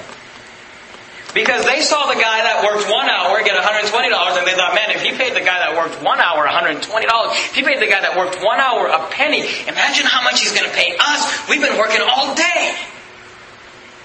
Because 1.35 1.67
they 1.67 1.83
saw 1.83 2.07
the 2.07 2.15
guy 2.15 2.47
that 2.47 2.63
worked 2.63 2.87
one 2.87 3.11
hour 3.11 3.43
get 3.43 3.59
$120 3.59 3.91
and 3.91 4.47
they 4.47 4.55
thought, 4.55 4.73
man, 4.75 4.95
if 4.95 5.03
he 5.03 5.11
paid 5.19 5.35
the 5.35 5.43
guy 5.43 5.59
that 5.67 5.75
worked 5.75 6.01
one 6.01 6.21
hour 6.23 6.47
$120, 6.47 6.87
if 6.87 7.55
he 7.55 7.63
paid 7.63 7.83
the 7.83 7.91
guy 7.91 8.01
that 8.01 8.17
worked 8.17 8.39
one 8.39 8.61
hour 8.61 8.87
a 8.87 9.11
penny, 9.11 9.43
imagine 9.67 10.07
how 10.07 10.23
much 10.23 10.41
he's 10.41 10.55
going 10.55 10.71
to 10.71 10.77
pay 10.77 10.95
us. 10.95 11.27
We've 11.51 11.61
been 11.61 11.77
working 11.77 12.01
all 12.07 12.35
day. 12.39 12.79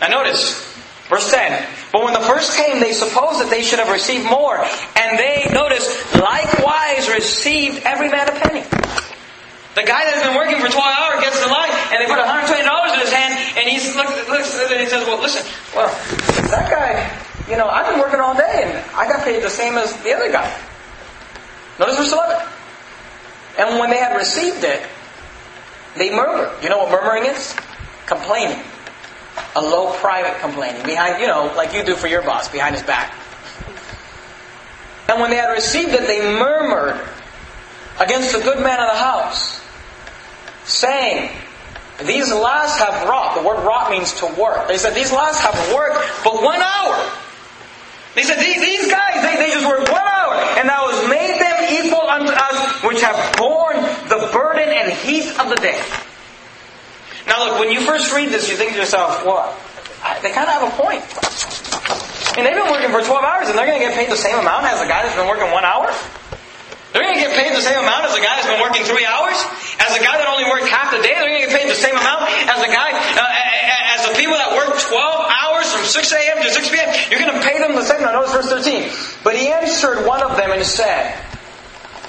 Now 0.02 0.08
notice, 0.08 0.58
verse 1.08 1.30
10. 1.30 1.70
But 1.94 2.04
when 2.04 2.14
the 2.14 2.26
first 2.26 2.58
came, 2.58 2.80
they 2.80 2.94
supposed 2.94 3.40
that 3.42 3.50
they 3.54 3.62
should 3.62 3.78
have 3.78 3.94
received 3.94 4.26
more. 4.26 4.58
And 4.98 5.20
they, 5.20 5.54
notice, 5.54 5.86
likewise 6.18 7.10
received 7.14 7.86
every 7.86 8.10
man 8.10 8.28
a 8.28 8.34
penny. 8.42 8.66
The 9.80 9.88
guy 9.88 10.04
that's 10.04 10.28
been 10.28 10.36
working 10.36 10.60
for 10.60 10.68
12 10.68 10.76
hours 10.76 11.24
gets 11.24 11.40
the 11.40 11.48
line, 11.48 11.72
and 11.72 12.04
they 12.04 12.06
put 12.06 12.20
$120 12.20 12.52
in 12.52 13.00
his 13.00 13.14
hand, 13.14 13.32
and 13.56 13.64
he 13.64 13.80
looks, 13.96 14.60
and 14.60 14.78
he 14.78 14.88
says, 14.88 15.08
well, 15.08 15.22
listen, 15.22 15.48
well, 15.74 15.88
that 16.52 16.70
guy, 16.70 17.08
you 17.50 17.56
know, 17.56 17.70
I've 17.70 17.90
been 17.90 17.98
working 17.98 18.20
all 18.20 18.36
day, 18.36 18.64
and 18.66 18.92
I 18.94 19.08
got 19.08 19.24
paid 19.24 19.42
the 19.42 19.50
same 19.50 19.78
as 19.78 19.96
the 20.04 20.12
other 20.14 20.30
guy. 20.34 20.54
Notice 21.80 21.96
verse 21.96 22.12
11. 22.12 22.46
And 23.58 23.80
when 23.80 23.90
they 23.90 24.00
had 24.00 24.18
received 24.18 24.66
it, 24.66 24.86
they 25.96 26.14
murmured. 26.14 26.62
You 26.62 26.68
know 26.68 26.80
what 26.80 26.92
murmuring 26.92 27.28
is? 27.28 27.56
Complaining. 28.06 28.62
A 29.56 29.62
low 29.62 29.94
private 29.94 30.42
complaining. 30.42 30.84
Behind, 30.84 31.22
you 31.22 31.28
know, 31.28 31.54
like 31.56 31.74
you 31.74 31.86
do 31.86 31.96
for 31.96 32.08
your 32.08 32.22
boss, 32.22 32.50
behind 32.50 32.76
his 32.76 32.84
back. 32.84 33.16
And 35.08 35.22
when 35.22 35.30
they 35.30 35.38
had 35.38 35.54
received 35.54 35.94
it, 35.94 36.06
they 36.06 36.20
murmured 36.38 37.00
against 37.98 38.34
the 38.34 38.40
good 38.40 38.62
man 38.62 38.82
of 38.82 38.90
the 38.92 39.00
house, 39.00 39.59
saying, 40.70 41.32
These 42.06 42.32
last 42.32 42.80
have 42.80 43.10
wrought. 43.10 43.36
The 43.36 43.48
word 43.48 43.66
wrought 43.66 43.90
means 43.92 44.14
to 44.22 44.28
work. 44.40 44.68
They 44.68 44.78
said, 44.78 44.94
These 44.94 45.12
last 45.12 45.42
have 45.42 45.58
worked 45.74 45.98
but 46.24 46.42
one 46.42 46.62
hour. 46.62 46.96
They 48.16 48.24
said, 48.24 48.40
These 48.40 48.92
guys, 48.92 49.22
they, 49.22 49.36
they 49.36 49.52
just 49.52 49.66
worked 49.66 49.90
one 49.90 50.02
hour, 50.02 50.36
and 50.58 50.70
thou 50.70 50.88
hast 50.90 51.10
made 51.10 51.40
them 51.42 51.86
equal 51.86 52.08
unto 52.08 52.32
us, 52.32 52.84
which 52.84 53.02
have 53.02 53.18
borne 53.38 53.82
the 54.08 54.30
burden 54.32 54.70
and 54.70 54.92
heat 54.92 55.28
of 55.40 55.50
the 55.50 55.56
day. 55.56 55.82
Now 57.28 57.46
look, 57.46 57.60
when 57.60 57.72
you 57.72 57.82
first 57.82 58.14
read 58.14 58.30
this, 58.30 58.50
you 58.50 58.56
think 58.56 58.72
to 58.72 58.78
yourself, 58.78 59.26
well, 59.26 59.56
they 60.22 60.32
kind 60.32 60.48
of 60.48 60.54
have 60.54 60.64
a 60.64 60.76
point. 60.82 61.04
I 62.30 62.34
mean, 62.36 62.46
they've 62.46 62.56
been 62.56 62.72
working 62.72 62.90
for 62.92 63.02
12 63.02 63.24
hours, 63.24 63.50
and 63.50 63.58
they're 63.58 63.66
going 63.66 63.80
to 63.80 63.86
get 63.86 63.96
paid 63.96 64.10
the 64.10 64.18
same 64.18 64.38
amount 64.38 64.66
as 64.66 64.82
a 64.82 64.88
guy 64.88 65.04
that's 65.04 65.16
been 65.16 65.28
working 65.28 65.52
one 65.52 65.66
hour? 65.66 65.94
They're 66.94 67.06
going 67.06 67.14
to 67.14 67.22
get 67.22 67.38
paid 67.38 67.54
the 67.54 67.62
same 67.62 67.78
amount 67.78 68.10
as 68.10 68.18
a 68.18 68.22
guy 68.22 68.42
that's 68.42 68.50
been 68.50 68.62
working 68.62 68.82
three 68.82 69.06
hours? 69.06 69.38
As 69.78 69.94
a 69.94 70.02
guy 70.02 70.18
that 70.18 70.26
only 70.26 70.50
worked 70.50 70.66
half 70.74 70.90
the 70.90 71.02
day, 71.06 71.14
they're 71.14 71.30
going 71.30 71.46
to 71.46 71.46
get 71.46 71.54
paid 71.54 71.70
the 71.70 71.78
same 71.78 71.94
amount 71.94 72.26
as 72.50 72.60
a 72.66 72.70
guy, 72.70 72.90
uh, 72.94 73.94
as 73.94 74.10
the 74.10 74.14
people 74.18 74.34
that 74.34 74.58
work 74.58 74.74
12 74.74 74.98
hours 74.98 75.70
from 75.70 75.86
6 75.86 75.94
a.m. 75.94 76.42
to 76.42 76.50
6 76.50 76.70
p.m. 76.74 76.90
You're 77.14 77.22
going 77.22 77.34
to 77.38 77.46
pay 77.46 77.62
them 77.62 77.78
the 77.78 77.86
same. 77.86 78.02
Now 78.02 78.18
notice 78.18 78.34
verse 78.34 78.50
13. 78.50 78.90
But 79.22 79.38
he 79.38 79.54
answered 79.54 80.10
one 80.10 80.26
of 80.26 80.34
them 80.34 80.50
and 80.50 80.66
said, 80.66 81.14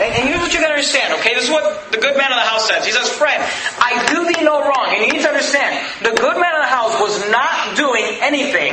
and, 0.01 0.29
here's 0.29 0.41
what 0.41 0.49
you 0.49 0.61
got 0.65 0.73
to 0.73 0.81
understand, 0.81 1.13
okay? 1.21 1.35
This 1.37 1.45
is 1.45 1.51
what 1.51 1.93
the 1.93 2.01
good 2.01 2.17
man 2.17 2.33
of 2.33 2.41
the 2.41 2.49
house 2.49 2.67
says. 2.67 2.87
He 2.87 2.93
says, 2.93 3.13
Friend, 3.13 3.37
I 3.37 4.01
do 4.09 4.25
thee 4.33 4.43
no 4.43 4.65
wrong. 4.65 4.97
And 4.97 5.05
you 5.05 5.13
need 5.13 5.21
to 5.21 5.29
understand, 5.29 5.77
the 6.01 6.17
good 6.17 6.41
man 6.41 6.57
of 6.57 6.65
the 6.65 6.73
house 6.73 6.97
was 7.05 7.21
not 7.29 7.77
doing 7.77 8.17
anything 8.25 8.73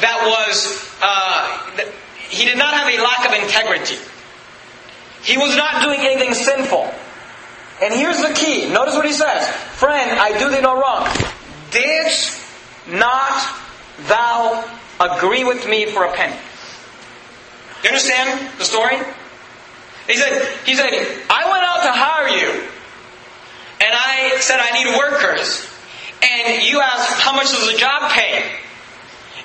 that 0.00 0.24
was, 0.24 0.88
uh, 1.04 1.84
he 2.32 2.46
did 2.46 2.56
not 2.56 2.72
have 2.72 2.88
a 2.88 2.96
lack 2.96 3.28
of 3.28 3.36
integrity. 3.36 4.00
He 5.28 5.36
was 5.36 5.54
not 5.56 5.82
doing 5.84 6.00
anything 6.00 6.32
sinful. 6.32 6.90
And 7.82 7.92
here's 7.92 8.16
the 8.22 8.32
key. 8.32 8.72
Notice 8.72 8.94
what 8.94 9.04
he 9.04 9.12
says. 9.12 9.46
Friend, 9.76 10.18
I 10.18 10.38
do 10.38 10.48
thee 10.48 10.62
no 10.62 10.80
wrong. 10.80 11.06
Didst 11.70 12.40
not 12.88 13.38
thou 14.06 14.64
agree 14.98 15.44
with 15.44 15.68
me 15.68 15.84
for 15.84 16.04
a 16.04 16.12
penny? 16.14 16.34
You 17.84 17.90
understand 17.90 18.58
the 18.58 18.64
story? 18.64 18.96
He 20.06 20.16
said, 20.16 20.48
he 20.64 20.74
said, 20.74 20.88
I 21.28 21.44
went 21.50 21.62
out 21.62 21.82
to 21.84 21.92
hire 21.92 22.28
you, 22.28 22.62
and 23.80 23.90
I 23.92 24.38
said 24.40 24.58
I 24.60 24.82
need 24.82 24.96
workers. 24.96 25.68
And 26.22 26.62
you 26.62 26.80
asked, 26.80 27.20
how 27.20 27.36
much 27.36 27.50
does 27.50 27.70
the 27.70 27.76
job 27.76 28.10
pay? 28.12 28.50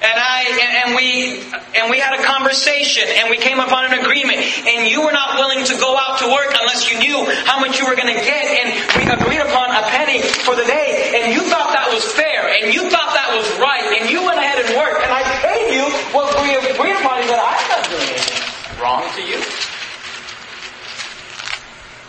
And 0.04 0.20
I 0.20 0.40
and, 0.52 0.72
and, 0.84 0.90
we 1.00 1.40
and 1.80 1.88
we 1.88 1.96
had 1.96 2.20
a 2.20 2.24
conversation 2.28 3.08
and 3.08 3.32
we 3.32 3.40
came 3.40 3.64
upon 3.64 3.88
an 3.88 4.04
agreement 4.04 4.44
and 4.68 4.84
you 4.84 5.00
were 5.00 5.16
not 5.16 5.40
willing 5.40 5.64
to 5.64 5.76
go 5.80 5.96
out 5.96 6.20
to 6.20 6.28
work 6.28 6.52
unless 6.60 6.92
you 6.92 7.00
knew 7.00 7.24
how 7.48 7.64
much 7.64 7.80
you 7.80 7.88
were 7.88 7.96
going 7.96 8.12
to 8.12 8.20
get 8.20 8.44
and 8.44 8.68
we 9.00 9.08
agreed 9.08 9.40
upon 9.40 9.72
a 9.72 9.84
penny 9.96 10.20
for 10.44 10.60
the 10.60 10.68
day 10.68 11.16
and 11.16 11.32
you 11.32 11.48
thought 11.48 11.72
that 11.72 11.88
was 11.88 12.04
fair 12.04 12.52
and 12.52 12.76
you 12.76 12.92
thought 12.92 13.16
that 13.16 13.32
was 13.32 13.48
right 13.64 13.96
and 13.96 14.12
you 14.12 14.20
went 14.28 14.36
ahead 14.36 14.60
and 14.60 14.76
worked 14.76 15.08
and 15.08 15.12
I 15.12 15.24
paid 15.40 15.72
you 15.72 15.88
what 16.12 16.36
we 16.44 16.52
agreed 16.52 17.00
upon. 17.00 17.24
He 17.24 17.28
said, 17.32 17.40
I'm 17.40 17.64
not 17.72 17.84
doing 17.88 18.10
anything 18.12 18.44
wrong 18.84 19.08
to 19.08 19.24
you. 19.24 19.40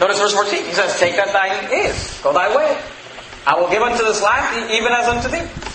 Notice 0.02 0.18
verse 0.18 0.34
14. 0.34 0.66
He 0.66 0.74
says, 0.74 0.98
Take 0.98 1.14
that 1.14 1.30
thine 1.30 1.70
is, 1.70 2.18
go 2.26 2.32
thy 2.34 2.50
way. 2.50 2.74
I 3.46 3.54
will 3.60 3.70
give 3.70 3.82
unto 3.82 4.02
this 4.02 4.20
last 4.20 4.70
even 4.74 4.90
as 4.90 5.06
unto 5.06 5.30
thee. 5.30 5.73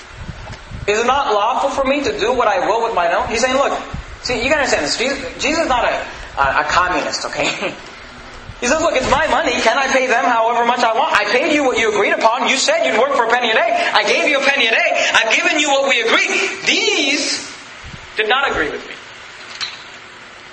Is 0.90 1.00
it 1.00 1.08
not 1.08 1.34
lawful 1.34 1.70
for 1.70 1.88
me 1.88 2.04
to 2.04 2.20
do 2.20 2.34
what 2.34 2.48
I 2.48 2.66
will 2.66 2.84
with 2.84 2.96
my 2.96 3.14
own? 3.14 3.28
He's 3.30 3.42
saying, 3.42 3.56
look, 3.56 3.78
see, 4.24 4.42
you 4.44 4.50
gotta 4.50 4.66
understand 4.66 4.86
this. 4.86 4.98
Jesus, 4.98 5.62
is 5.62 5.68
not 5.68 5.86
a, 5.86 5.94
a, 6.38 6.62
a 6.62 6.64
communist, 6.66 7.26
okay? 7.26 7.74
He 8.60 8.68
says, 8.68 8.82
look, 8.82 8.92
it's 8.92 9.10
my 9.10 9.24
money. 9.32 9.56
Can 9.64 9.78
I 9.80 9.88
pay 9.88 10.08
them 10.08 10.26
however 10.26 10.68
much 10.68 10.84
I 10.84 10.92
want? 10.92 11.16
I 11.16 11.24
paid 11.32 11.56
you 11.56 11.64
what 11.64 11.80
you 11.80 11.96
agreed 11.96 12.12
upon. 12.12 12.50
You 12.50 12.58
said 12.58 12.84
you'd 12.84 13.00
work 13.00 13.16
for 13.16 13.24
a 13.24 13.32
penny 13.32 13.52
a 13.52 13.56
day. 13.56 13.72
I 13.72 14.04
gave 14.04 14.28
you 14.28 14.36
a 14.36 14.44
penny 14.44 14.68
a 14.68 14.72
day. 14.72 14.90
I've 15.16 15.32
given 15.32 15.64
you 15.64 15.72
what 15.72 15.88
we 15.88 16.04
agreed. 16.04 16.28
These 16.68 17.48
did 18.18 18.28
not 18.28 18.52
agree 18.52 18.68
with 18.68 18.84
me. 18.84 18.96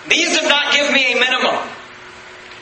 These 0.06 0.38
did 0.38 0.46
not 0.46 0.70
give 0.70 0.86
me 0.94 1.14
a 1.14 1.16
minimum. 1.18 1.58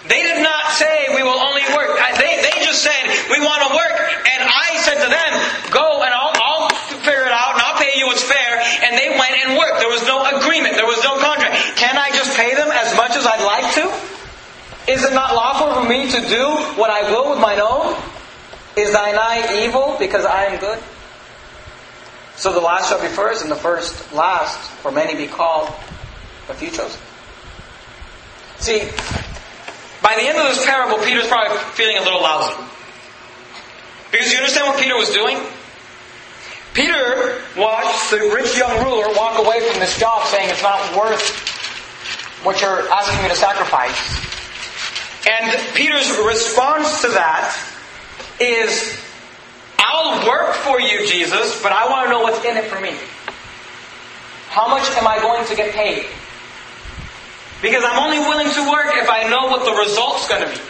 They 0.08 0.24
did 0.24 0.40
not 0.40 0.72
say 0.72 1.12
we 1.12 1.22
will 1.22 1.36
only 1.36 1.64
work. 1.76 1.92
They, 2.16 2.40
they 2.40 2.64
just 2.64 2.80
said 2.80 3.04
we 3.28 3.36
want 3.44 3.68
to 3.68 3.70
work. 3.76 4.00
And 4.24 4.40
I 4.48 4.80
said 4.80 4.96
to 5.04 5.08
them, 5.12 5.30
go 5.68 6.00
and 6.00 6.12
went 9.18 9.34
and 9.44 9.58
worked. 9.58 9.80
There 9.80 9.88
was 9.88 10.02
no 10.06 10.24
agreement. 10.24 10.74
There 10.74 10.86
was 10.86 11.02
no 11.02 11.18
contract. 11.18 11.54
Can 11.76 11.96
I 11.96 12.10
just 12.10 12.36
pay 12.36 12.54
them 12.54 12.70
as 12.70 12.96
much 12.96 13.12
as 13.12 13.26
I'd 13.26 13.44
like 13.44 13.74
to? 13.74 13.86
Is 14.92 15.02
it 15.04 15.14
not 15.14 15.34
lawful 15.34 15.82
for 15.82 15.88
me 15.88 16.10
to 16.10 16.20
do 16.28 16.44
what 16.76 16.90
I 16.90 17.10
will 17.10 17.30
with 17.30 17.40
mine 17.40 17.60
own? 17.60 17.96
Is 18.76 18.92
thine 18.92 19.14
eye 19.16 19.64
evil 19.64 19.96
because 19.98 20.24
I 20.24 20.44
am 20.46 20.60
good? 20.60 20.78
So 22.36 22.52
the 22.52 22.60
last 22.60 22.88
shall 22.88 23.00
be 23.00 23.08
first, 23.08 23.42
and 23.42 23.50
the 23.50 23.56
first 23.56 24.12
last, 24.12 24.58
for 24.82 24.90
many 24.90 25.14
be 25.14 25.28
called, 25.28 25.68
but 26.48 26.56
few 26.56 26.70
chosen. 26.70 27.00
See, 28.58 28.90
By 30.04 30.16
the 30.16 30.28
end 30.28 30.36
of 30.36 30.44
this 30.54 30.62
parable, 30.66 31.02
Peter's 31.02 31.26
probably 31.28 31.56
feeling 31.72 31.96
a 31.96 32.02
little 32.02 32.20
lousy. 32.20 32.62
Because 34.10 34.30
you 34.30 34.36
understand 34.36 34.66
what 34.68 34.78
Peter 34.78 34.94
was 34.96 35.10
doing? 35.10 35.38
Peter 36.74 37.40
watched 37.56 38.10
the 38.10 38.18
rich 38.34 38.58
young 38.58 38.84
ruler 38.84 39.06
walk 39.14 39.38
away 39.38 39.60
from 39.70 39.78
this 39.78 39.96
job 39.98 40.26
saying 40.26 40.50
it's 40.50 40.62
not 40.62 40.96
worth 40.96 41.22
what 42.42 42.60
you're 42.60 42.90
asking 42.90 43.22
me 43.22 43.28
to 43.28 43.36
sacrifice. 43.36 43.96
And 45.26 45.56
Peter's 45.74 46.10
response 46.18 47.00
to 47.02 47.08
that 47.08 47.56
is, 48.40 49.00
I'll 49.78 50.26
work 50.26 50.54
for 50.54 50.80
you, 50.80 51.06
Jesus, 51.06 51.62
but 51.62 51.72
I 51.72 51.88
want 51.88 52.06
to 52.06 52.10
know 52.10 52.20
what's 52.22 52.44
in 52.44 52.56
it 52.56 52.64
for 52.64 52.80
me. 52.80 52.94
How 54.48 54.68
much 54.68 54.90
am 54.96 55.06
I 55.06 55.20
going 55.20 55.46
to 55.46 55.56
get 55.56 55.72
paid? 55.74 56.06
Because 57.62 57.84
I'm 57.86 58.04
only 58.04 58.18
willing 58.18 58.50
to 58.52 58.70
work 58.70 58.92
if 58.96 59.08
I 59.08 59.28
know 59.30 59.46
what 59.46 59.64
the 59.64 59.72
result's 59.72 60.28
going 60.28 60.42
to 60.42 60.48
be. 60.48 60.60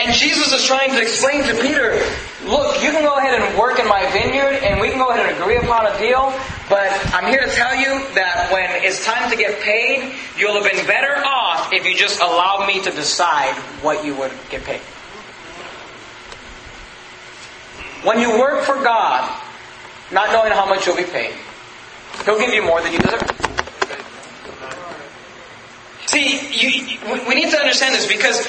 And 0.00 0.14
Jesus 0.14 0.52
is 0.52 0.64
trying 0.64 0.90
to 0.92 1.02
explain 1.02 1.42
to 1.42 1.60
Peter, 1.60 2.00
look, 2.44 2.82
you 2.82 2.90
can 2.90 3.02
go 3.02 3.16
ahead 3.16 3.40
and 3.40 3.58
work 3.58 3.78
in 3.78 3.86
my 3.88 4.10
vineyard 4.12 4.62
and 4.62 4.80
we 4.80 4.88
can 4.88 4.98
go 4.98 5.10
ahead 5.10 5.26
and 5.26 5.40
agree 5.40 5.56
upon 5.56 5.86
a 5.86 5.98
deal, 5.98 6.32
but 6.68 6.88
I'm 7.14 7.26
here 7.30 7.40
to 7.40 7.50
tell 7.50 7.74
you 7.74 7.88
that 8.14 8.48
when 8.52 8.84
it's 8.84 9.04
time 9.04 9.30
to 9.30 9.36
get 9.36 9.60
paid, 9.60 10.14
you'll 10.38 10.54
have 10.54 10.64
been 10.64 10.86
better 10.86 11.22
off 11.24 11.72
if 11.72 11.84
you 11.84 11.94
just 11.94 12.20
allowed 12.20 12.66
me 12.66 12.80
to 12.82 12.90
decide 12.90 13.54
what 13.82 14.04
you 14.04 14.14
would 14.16 14.32
get 14.48 14.64
paid. 14.64 14.80
When 18.02 18.20
you 18.20 18.30
work 18.38 18.64
for 18.64 18.76
God, 18.82 19.28
not 20.10 20.32
knowing 20.32 20.52
how 20.52 20.66
much 20.66 20.86
you'll 20.86 20.96
be 20.96 21.04
paid, 21.04 21.34
He'll 22.24 22.38
give 22.38 22.52
you 22.52 22.62
more 22.62 22.80
than 22.82 22.92
you 22.92 22.98
deserve. 22.98 23.22
See, 26.06 26.40
you, 26.50 26.98
we 27.28 27.34
need 27.34 27.50
to 27.50 27.58
understand 27.58 27.94
this 27.94 28.08
because 28.08 28.44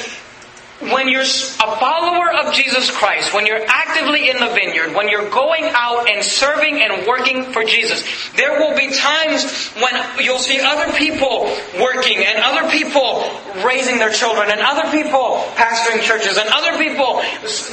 when 0.89 1.08
you're 1.10 1.22
a 1.22 1.72
follower 1.78 2.34
of 2.34 2.54
Jesus 2.54 2.89
Christ, 2.89 3.34
when 3.34 3.46
you're 3.46 3.62
actively 3.67 4.30
in 4.30 4.38
the 4.38 4.50
vineyard, 4.50 4.96
when 4.96 5.10
you're 5.10 5.30
going 5.30 5.70
out 5.74 6.10
and 6.10 6.24
serving 6.24 6.82
and 6.82 7.06
working 7.06 7.46
for 7.54 7.63
Jesus, 7.63 8.02
there 8.34 8.58
will 8.60 8.76
be 8.76 8.89
times 8.89 9.46
when 9.78 9.94
you'll 10.26 10.41
see 10.41 10.60
other 10.60 10.91
people 10.98 11.46
working 11.78 12.26
and 12.26 12.41
other 12.41 12.70
people 12.72 13.30
raising 13.62 14.00
their 14.00 14.10
children 14.10 14.50
and 14.50 14.62
other 14.62 14.89
people 14.89 15.46
pastoring 15.54 16.02
churches 16.02 16.38
and 16.38 16.50
other 16.50 16.78
people 16.82 17.22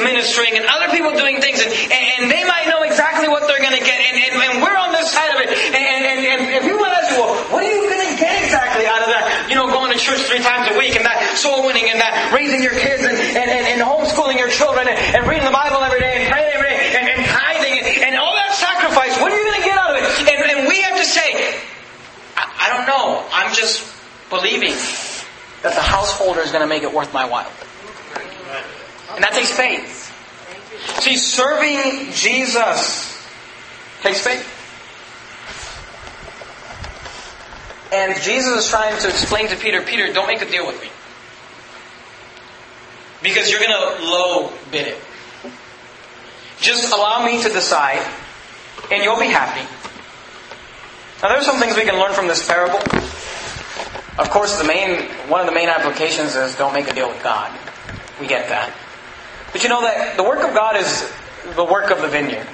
ministering 0.04 0.52
and 0.52 0.66
other 0.68 0.92
people 0.92 1.16
doing 1.16 1.40
things. 1.40 1.64
And, 1.64 1.72
and 1.72 2.30
they 2.30 2.44
might 2.44 2.68
know 2.68 2.82
exactly 2.82 3.28
what 3.28 3.48
they're 3.48 3.62
going 3.62 3.76
to 3.78 3.84
get. 3.84 3.96
And, 3.96 4.16
and, 4.20 4.34
and, 4.36 4.52
we're 4.62 4.76
on 4.76 4.92
this 4.92 5.10
side 5.10 5.32
of 5.32 5.40
it. 5.40 5.48
And, 5.48 6.02
and, 6.04 6.18
and, 6.26 6.40
and 6.50 6.60
people 6.66 6.84
ask 6.84 7.14
you, 7.14 7.22
well, 7.22 7.32
what 7.54 7.62
are 7.64 7.72
you 7.72 7.88
going 7.88 8.04
to 8.04 8.20
get 8.20 8.44
exactly 8.44 8.84
out 8.84 9.00
of 9.00 9.08
that? 9.08 9.46
You 9.48 9.54
know, 9.54 9.70
going 9.70 9.92
to 9.92 9.98
church 9.98 10.20
three 10.28 10.42
times 10.42 10.68
a 10.68 10.76
week 10.76 10.96
and 10.96 11.04
that 11.06 11.38
soul 11.38 11.64
winning 11.64 11.88
and 11.88 12.00
that 12.00 12.34
raising 12.34 12.60
your 12.60 12.74
kids 12.74 12.97
and, 13.04 13.16
and, 13.16 13.48
and, 13.50 13.64
and 13.66 13.80
homeschooling 13.80 14.38
your 14.38 14.50
children 14.50 14.88
and, 14.88 14.98
and, 14.98 15.26
reading 15.28 15.44
the 15.44 15.54
Bible 15.54 15.78
every 15.78 16.00
day 16.00 16.22
and 16.22 16.30
praying 16.30 16.50
every 16.54 16.68
day 16.68 16.98
and, 16.98 17.08
and 17.08 17.20
tithing 17.26 17.78
and, 17.78 17.86
and, 18.10 18.14
all 18.16 18.34
that 18.34 18.52
sacrifice, 18.52 19.18
what 19.20 19.32
are 19.32 19.38
you 19.38 19.44
going 19.44 19.60
to 19.62 19.66
get 19.66 19.78
out 19.78 19.90
of 19.90 19.96
it? 19.96 20.06
And, 20.26 20.38
and 20.58 20.68
we 20.68 20.80
have 20.82 20.96
to 20.98 21.04
say, 21.04 21.58
I, 22.36 22.44
I 22.66 22.76
don't 22.76 22.86
know. 22.86 23.24
I'm 23.32 23.54
just 23.54 23.86
believing 24.30 24.74
that 25.62 25.74
the 25.74 25.82
householder 25.82 26.40
is 26.40 26.50
going 26.50 26.62
to 26.62 26.68
make 26.68 26.82
it 26.82 26.92
worth 26.92 27.12
my 27.12 27.24
while. 27.24 27.50
And 29.14 29.24
that 29.24 29.32
takes 29.32 29.50
faith. 29.50 30.14
See, 31.00 31.16
serving 31.16 32.12
Jesus 32.12 33.26
takes 34.02 34.20
faith. 34.20 34.54
And 37.92 38.20
Jesus 38.20 38.64
is 38.64 38.68
trying 38.68 38.98
to 39.00 39.08
explain 39.08 39.48
to 39.48 39.56
Peter, 39.56 39.80
Peter, 39.80 40.12
don't 40.12 40.26
make 40.26 40.42
a 40.42 40.50
deal 40.50 40.66
with 40.66 40.80
me. 40.80 40.88
Because 43.22 43.50
you're 43.50 43.60
going 43.60 43.70
to 43.70 44.04
low 44.04 44.52
bid 44.70 44.88
it. 44.88 44.98
Just 46.60 46.92
allow 46.92 47.24
me 47.24 47.42
to 47.42 47.48
decide, 47.48 48.04
and 48.90 49.02
you'll 49.02 49.18
be 49.18 49.26
happy. 49.26 49.66
Now, 51.22 51.30
there's 51.30 51.46
some 51.46 51.58
things 51.58 51.76
we 51.76 51.84
can 51.84 51.98
learn 51.98 52.12
from 52.12 52.28
this 52.28 52.46
parable. 52.46 52.78
Of 54.18 54.30
course, 54.30 54.58
the 54.58 54.64
main 54.66 55.08
one 55.28 55.40
of 55.40 55.46
the 55.46 55.52
main 55.52 55.68
applications 55.68 56.34
is 56.34 56.56
don't 56.56 56.74
make 56.74 56.88
a 56.88 56.94
deal 56.94 57.08
with 57.08 57.22
God. 57.22 57.56
We 58.20 58.26
get 58.26 58.48
that. 58.48 58.72
But 59.52 59.62
you 59.62 59.68
know 59.68 59.82
that 59.82 60.16
the 60.16 60.24
work 60.24 60.46
of 60.46 60.54
God 60.54 60.76
is 60.76 61.10
the 61.54 61.64
work 61.64 61.90
of 61.90 62.02
the 62.02 62.08
vineyard. 62.08 62.46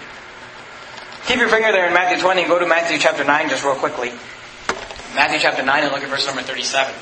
Keep 1.26 1.38
your 1.38 1.48
finger 1.48 1.72
there 1.72 1.86
in 1.86 1.94
Matthew 1.94 2.20
20 2.20 2.42
and 2.42 2.50
go 2.50 2.58
to 2.58 2.66
Matthew 2.66 2.98
chapter 2.98 3.24
9 3.24 3.48
just 3.48 3.64
real 3.64 3.74
quickly. 3.74 4.12
Matthew 5.14 5.38
chapter 5.38 5.62
9 5.62 5.84
and 5.84 5.92
look 5.92 6.02
at 6.02 6.08
verse 6.10 6.26
number 6.26 6.42
37. 6.42 6.94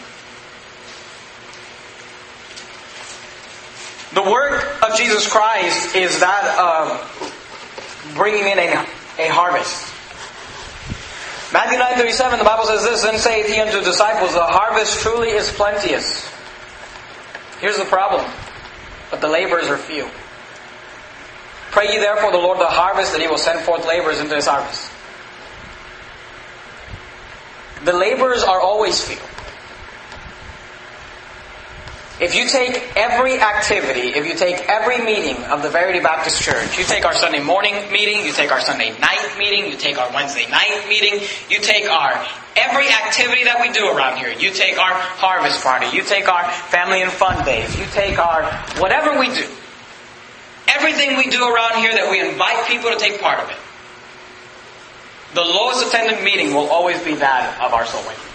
The 4.23 4.31
work 4.31 4.83
of 4.89 4.97
Jesus 4.97 5.29
Christ 5.29 5.97
is 5.97 6.21
that 6.21 6.45
of 6.57 8.15
bringing 8.15 8.47
in 8.47 8.59
a, 8.59 8.87
a 9.19 9.29
harvest. 9.29 9.93
Matthew 11.53 11.79
9.37, 11.79 12.39
the 12.39 12.45
Bible 12.45 12.65
says 12.67 12.85
this, 12.85 13.03
Then 13.03 13.19
saith 13.19 13.47
he 13.47 13.59
unto 13.59 13.81
the 13.81 13.85
disciples, 13.85 14.33
The 14.35 14.45
harvest 14.45 15.01
truly 15.01 15.31
is 15.31 15.51
plenteous. 15.53 16.31
Here's 17.61 17.79
the 17.79 17.85
problem. 17.85 18.25
But 19.11 19.21
the 19.21 19.29
laborers 19.29 19.67
are 19.67 19.77
few. 19.77 20.09
Pray 21.73 21.93
ye 21.93 21.99
therefore 21.99 22.31
the 22.31 22.39
Lord 22.39 22.61
the 22.61 22.67
harvest 22.67 23.13
that 23.13 23.21
he 23.21 23.27
will 23.27 23.39
send 23.39 23.61
forth 23.61 23.87
laborers 23.87 24.21
into 24.21 24.37
his 24.37 24.47
harvest. 24.47 24.89
The 27.85 27.93
laborers 27.93 28.45
are 28.45 28.61
always 28.61 29.03
few. 29.03 29.32
If 32.23 32.37
you 32.37 32.47
take 32.47 32.79
every 32.95 33.41
activity, 33.41 34.15
if 34.15 34.25
you 34.25 34.37
take 34.37 34.69
every 34.69 35.03
meeting 35.03 35.43
of 35.47 35.61
the 35.61 35.69
Verity 35.69 35.99
Baptist 35.99 36.41
Church, 36.41 36.79
you 36.79 36.85
take 36.85 37.05
our 37.05 37.15
Sunday 37.15 37.43
morning 37.43 37.75
meeting, 37.91 38.25
you 38.25 38.33
take 38.33 38.53
our 38.53 38.61
Sunday 38.61 38.97
night 39.01 39.35
meeting, 39.37 39.67
you 39.67 39.77
take 39.77 39.99
our 39.99 40.09
Wednesday 40.15 40.47
night 40.49 40.87
meeting, 40.89 41.19
you 41.51 41.59
take 41.59 41.91
our 41.91 42.15
every 42.55 42.87
activity 42.87 43.43
that 43.43 43.59
we 43.61 43.73
do 43.73 43.91
around 43.91 44.19
here, 44.19 44.31
you 44.39 44.53
take 44.53 44.79
our 44.79 44.95
harvest 44.95 45.65
party, 45.65 45.89
you 45.91 46.05
take 46.05 46.29
our 46.29 46.49
family 46.71 47.03
and 47.03 47.11
fun 47.11 47.45
days, 47.45 47.77
you 47.77 47.87
take 47.87 48.21
our 48.21 48.45
whatever 48.79 49.19
we 49.19 49.27
do, 49.27 49.49
everything 50.69 51.17
we 51.17 51.27
do 51.27 51.43
around 51.43 51.83
here 51.83 51.91
that 51.91 52.07
we 52.09 52.21
invite 52.21 52.69
people 52.69 52.93
to 52.93 52.99
take 52.99 53.21
part 53.21 53.41
of 53.41 53.51
it. 53.51 53.59
The 55.35 55.43
lowest 55.43 55.89
attended 55.89 56.23
meeting 56.23 56.55
will 56.55 56.71
always 56.71 57.03
be 57.03 57.17
that 57.17 57.61
of 57.61 57.75
our 57.75 57.85
soul 57.85 58.03
winning. 58.07 58.32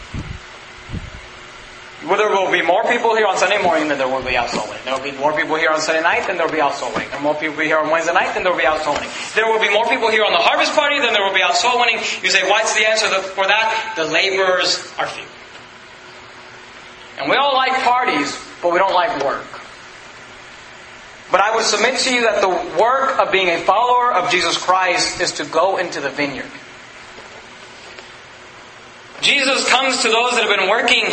There 2.07 2.29
will 2.29 2.51
be 2.51 2.61
more 2.61 2.83
people 2.83 3.15
here 3.15 3.27
on 3.27 3.37
Sunday 3.37 3.61
morning 3.61 3.89
than 3.89 3.97
there 3.97 4.07
will 4.07 4.23
be 4.23 4.37
out 4.37 4.49
soul 4.49 4.63
winning. 4.63 4.81
There 4.85 4.95
will 4.95 5.03
be 5.03 5.11
more 5.11 5.35
people 5.35 5.57
here 5.57 5.71
on 5.71 5.81
Sunday 5.81 6.01
night 6.01 6.25
than 6.27 6.37
there 6.37 6.45
will 6.45 6.53
be 6.53 6.61
out 6.61 6.75
soul 6.75 6.91
winning. 6.93 7.09
There 7.09 7.19
will 7.19 7.33
more 7.33 7.35
people 7.35 7.59
here 7.59 7.77
on 7.77 7.89
Wednesday 7.91 8.13
night 8.13 8.33
than 8.33 8.43
there 8.43 8.53
will 8.53 8.59
be 8.59 8.65
out 8.65 8.81
soul 8.81 8.93
winning. 8.93 9.09
There 9.35 9.45
will 9.45 9.59
be 9.59 9.69
more 9.73 9.85
people 9.87 10.09
here 10.09 10.23
on 10.23 10.31
the 10.31 10.39
harvest 10.39 10.73
party 10.73 10.99
than 10.99 11.11
there 11.11 11.23
will 11.23 11.33
be 11.33 11.43
out 11.43 11.55
soul 11.55 11.79
winning. 11.79 11.97
You 12.23 12.31
say, 12.31 12.49
what's 12.49 12.73
the 12.73 12.87
answer 12.87 13.07
for 13.35 13.45
that? 13.45 13.93
The 13.97 14.05
laborers 14.05 14.79
are 14.97 15.07
few. 15.07 15.25
And 17.19 17.29
we 17.29 17.35
all 17.35 17.53
like 17.53 17.73
parties, 17.83 18.31
but 18.61 18.71
we 18.71 18.79
don't 18.79 18.93
like 18.93 19.23
work. 19.25 19.45
But 21.29 21.41
I 21.41 21.53
would 21.55 21.65
submit 21.65 21.99
to 22.07 22.13
you 22.13 22.21
that 22.21 22.39
the 22.39 22.79
work 22.79 23.19
of 23.19 23.33
being 23.33 23.49
a 23.49 23.59
follower 23.59 24.13
of 24.13 24.31
Jesus 24.31 24.57
Christ 24.57 25.19
is 25.19 25.33
to 25.33 25.45
go 25.45 25.75
into 25.75 25.99
the 25.99 26.09
vineyard. 26.09 26.47
Jesus 29.19 29.67
comes 29.67 30.01
to 30.03 30.09
those 30.09 30.31
that 30.31 30.45
have 30.45 30.57
been 30.57 30.69
working 30.69 31.11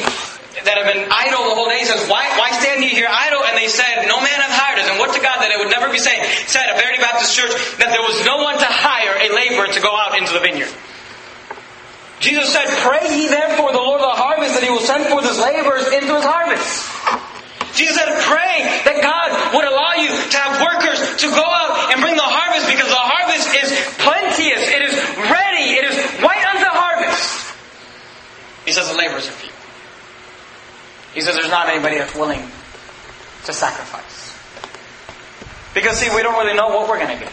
that 0.63 0.79
have 0.79 0.87
been 0.87 1.11
idle 1.11 1.51
the 1.51 1.57
whole 1.59 1.67
day. 1.67 1.83
He 1.83 1.89
says, 1.91 2.07
why, 2.07 2.31
why 2.39 2.55
stand 2.55 2.87
ye 2.87 2.95
here 2.95 3.11
idle? 3.11 3.43
And 3.43 3.59
they 3.59 3.67
said, 3.67 4.07
no 4.07 4.23
man 4.23 4.39
hath 4.39 4.55
hired 4.55 4.79
us. 4.79 4.87
And 4.87 5.03
what 5.03 5.11
to 5.11 5.21
God 5.21 5.43
that 5.43 5.51
it 5.51 5.59
would 5.59 5.75
never 5.75 5.91
be 5.91 5.99
said, 5.99 6.23
said 6.47 6.71
at 6.71 6.79
Verity 6.79 7.03
Baptist 7.03 7.35
Church 7.35 7.51
that 7.83 7.91
there 7.91 8.05
was 8.07 8.23
no 8.23 8.39
one 8.47 8.55
to 8.55 8.71
hire 8.71 9.19
a 9.19 9.29
laborer 9.35 9.67
to 9.75 9.81
go 9.83 9.91
out 9.91 10.15
into 10.15 10.31
the 10.31 10.39
vineyard. 10.39 10.71
Jesus 12.23 12.55
said, 12.55 12.71
pray 12.87 13.03
ye 13.19 13.27
therefore 13.27 13.75
the 13.75 13.83
Lord 13.83 14.01
of 14.01 14.09
the 14.15 14.21
harvest 14.23 14.55
that 14.55 14.63
he 14.63 14.71
will 14.71 14.87
send 14.87 15.11
forth 15.11 15.27
his 15.27 15.37
laborers 15.43 15.91
into 15.91 16.15
his 16.15 16.25
harvest. 16.25 16.87
Jesus 17.75 17.99
said, 17.99 18.07
pray 18.23 18.71
that 18.87 19.03
God 19.03 19.35
would 19.59 19.67
allow 19.67 19.99
you 19.99 20.09
to 20.09 20.37
have 20.39 20.63
workers 20.63 21.03
to 21.21 21.27
go 21.35 21.43
out 21.43 21.91
and 21.91 21.99
bring 21.99 22.15
the 22.15 22.23
harvest 22.23 22.71
because 22.71 22.87
the 22.87 23.05
harvest 23.05 23.51
is 23.51 23.69
plenteous. 23.99 24.63
It 24.71 24.83
is 24.89 24.95
ready. 25.27 25.83
It 25.83 25.85
is 25.91 25.97
white 26.23 26.45
unto 26.55 26.71
harvest. 26.71 27.51
He 28.65 28.73
says 28.73 28.89
the 28.89 28.97
laborers 28.97 29.27
are 29.27 29.35
few. 29.35 29.51
He 31.13 31.21
says 31.21 31.35
there's 31.35 31.44
not 31.55 31.69
anybody 31.71 31.99
that's 31.99 32.19
willing 32.19 32.43
to 33.47 33.53
sacrifice. 33.55 34.35
Because 35.73 36.03
see, 36.03 36.11
we 36.11 36.21
don't 36.27 36.35
really 36.35 36.59
know 36.59 36.75
what 36.75 36.89
we're 36.91 36.99
going 36.99 37.15
to 37.15 37.23
get. 37.23 37.33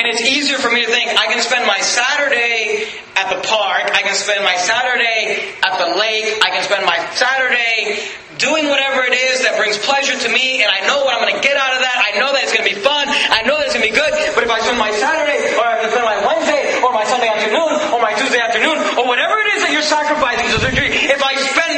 And 0.00 0.08
it's 0.08 0.24
easier 0.24 0.56
for 0.56 0.72
me 0.72 0.80
to 0.80 0.88
think 0.88 1.12
I 1.12 1.28
can 1.28 1.44
spend 1.44 1.66
my 1.68 1.76
Saturday 1.84 2.88
at 3.20 3.28
the 3.28 3.44
park, 3.44 3.92
I 3.92 4.00
can 4.00 4.16
spend 4.16 4.40
my 4.40 4.56
Saturday 4.56 5.52
at 5.60 5.76
the 5.76 6.00
lake, 6.00 6.40
I 6.40 6.48
can 6.56 6.64
spend 6.64 6.88
my 6.88 6.96
Saturday 7.12 8.00
doing 8.40 8.72
whatever 8.72 9.04
it 9.04 9.12
is 9.12 9.44
that 9.44 9.60
brings 9.60 9.76
pleasure 9.76 10.16
to 10.16 10.28
me, 10.32 10.64
and 10.64 10.72
I 10.72 10.80
know 10.88 11.04
what 11.04 11.12
I'm 11.12 11.20
going 11.20 11.36
to 11.36 11.44
get 11.44 11.60
out 11.60 11.76
of 11.76 11.84
that. 11.84 11.96
I 12.00 12.16
know 12.16 12.32
that 12.32 12.48
it's 12.48 12.56
going 12.56 12.64
to 12.64 12.72
be 12.72 12.80
fun. 12.80 13.04
I 13.12 13.44
know 13.44 13.60
that 13.60 13.68
it's 13.68 13.76
going 13.76 13.84
to 13.84 13.92
be 13.92 13.98
good. 14.00 14.16
But 14.32 14.40
if 14.40 14.48
I 14.48 14.64
spend 14.64 14.80
my 14.80 14.88
Saturday, 14.96 15.52
or 15.60 15.68
I 15.68 15.84
spend 15.84 16.08
my 16.08 16.16
Wednesday, 16.24 16.80
or 16.80 16.88
my 16.96 17.04
Sunday 17.04 17.28
afternoon, 17.28 17.92
or 17.92 18.00
my 18.00 18.16
Tuesday 18.16 18.40
afternoon, 18.40 18.80
or 18.96 19.04
whatever 19.04 19.36
it 19.44 19.60
is 19.60 19.68
that 19.68 19.70
you're 19.76 19.84
sacrificing 19.84 20.48
to 20.48 20.58
degree, 20.72 20.88
if 20.88 21.20
I 21.20 21.36
spend 21.36 21.69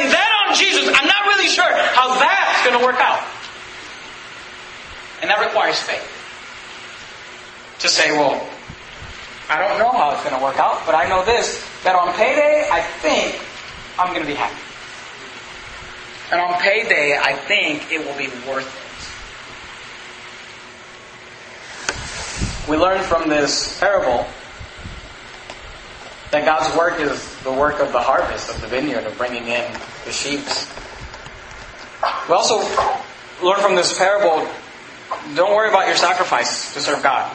Jesus, 0.63 0.87
I'm 0.87 1.07
not 1.07 1.25
really 1.27 1.49
sure 1.49 1.67
how 1.67 2.17
that's 2.19 2.63
going 2.65 2.79
to 2.79 2.85
work 2.85 2.99
out. 2.99 3.19
And 5.21 5.29
that 5.29 5.43
requires 5.43 5.77
faith. 5.79 6.09
To 7.79 7.89
say, 7.89 8.11
well, 8.11 8.47
I 9.49 9.59
don't 9.59 9.77
know 9.77 9.91
how 9.91 10.11
it's 10.11 10.23
going 10.23 10.37
to 10.37 10.41
work 10.41 10.57
out, 10.57 10.85
but 10.85 10.95
I 10.95 11.09
know 11.09 11.25
this 11.25 11.59
that 11.83 11.95
on 11.97 12.13
payday, 12.13 12.65
I 12.71 12.79
think 13.03 13.35
I'm 13.99 14.13
going 14.13 14.21
to 14.21 14.27
be 14.27 14.35
happy. 14.35 14.55
And 16.31 16.39
on 16.39 16.61
payday, 16.61 17.17
I 17.17 17.33
think 17.33 17.91
it 17.91 17.99
will 17.99 18.17
be 18.17 18.29
worth 18.47 18.71
it. 22.65 22.71
We 22.71 22.77
learn 22.77 23.03
from 23.03 23.27
this 23.27 23.77
parable 23.81 24.25
that 26.33 26.45
God's 26.45 26.75
work 26.75 26.99
is 26.99 27.41
the 27.43 27.51
work 27.51 27.79
of 27.79 27.91
the 27.91 28.01
harvest, 28.01 28.49
of 28.49 28.59
the 28.59 28.67
vineyard, 28.67 29.05
of 29.05 29.15
bringing 29.19 29.45
in 29.45 29.71
the 30.03 30.11
sheep. 30.11 30.41
We 32.27 32.33
also 32.33 32.57
learn 33.45 33.59
from 33.61 33.75
this 33.75 33.95
parable 33.95 34.47
don't 35.35 35.55
worry 35.55 35.69
about 35.69 35.87
your 35.87 35.95
sacrifice 35.95 36.73
to 36.73 36.81
serve 36.81 37.03
God. 37.03 37.31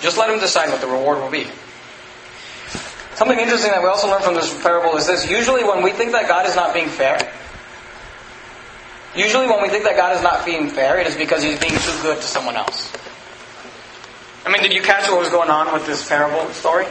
Just 0.00 0.18
let 0.18 0.28
Him 0.28 0.40
decide 0.40 0.70
what 0.70 0.80
the 0.80 0.88
reward 0.88 1.18
will 1.18 1.30
be. 1.30 1.46
Something 3.14 3.38
interesting 3.38 3.70
that 3.70 3.80
we 3.80 3.88
also 3.88 4.08
learn 4.08 4.22
from 4.22 4.34
this 4.34 4.60
parable 4.62 4.96
is 4.96 5.06
this. 5.06 5.30
Usually 5.30 5.62
when 5.62 5.84
we 5.84 5.92
think 5.92 6.10
that 6.12 6.26
God 6.26 6.46
is 6.46 6.56
not 6.56 6.74
being 6.74 6.88
fair, 6.88 7.32
usually 9.14 9.46
when 9.46 9.62
we 9.62 9.68
think 9.68 9.84
that 9.84 9.96
God 9.96 10.16
is 10.16 10.22
not 10.22 10.44
being 10.44 10.68
fair, 10.68 10.98
it 10.98 11.06
is 11.06 11.16
because 11.16 11.44
He's 11.44 11.60
being 11.60 11.78
too 11.78 12.02
good 12.02 12.16
to 12.16 12.26
someone 12.26 12.56
else. 12.56 12.92
I 14.44 14.50
mean, 14.50 14.62
did 14.62 14.72
you 14.72 14.82
catch 14.82 15.08
what 15.08 15.20
was 15.20 15.28
going 15.28 15.50
on 15.50 15.72
with 15.72 15.86
this 15.86 16.08
parable 16.08 16.50
story? 16.54 16.86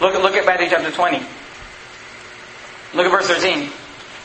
Look, 0.00 0.14
look 0.14 0.34
at 0.34 0.46
Matthew 0.46 0.68
chapter 0.70 0.90
20. 0.90 1.18
Look 2.94 3.06
at 3.06 3.10
verse 3.10 3.26
13. 3.26 3.70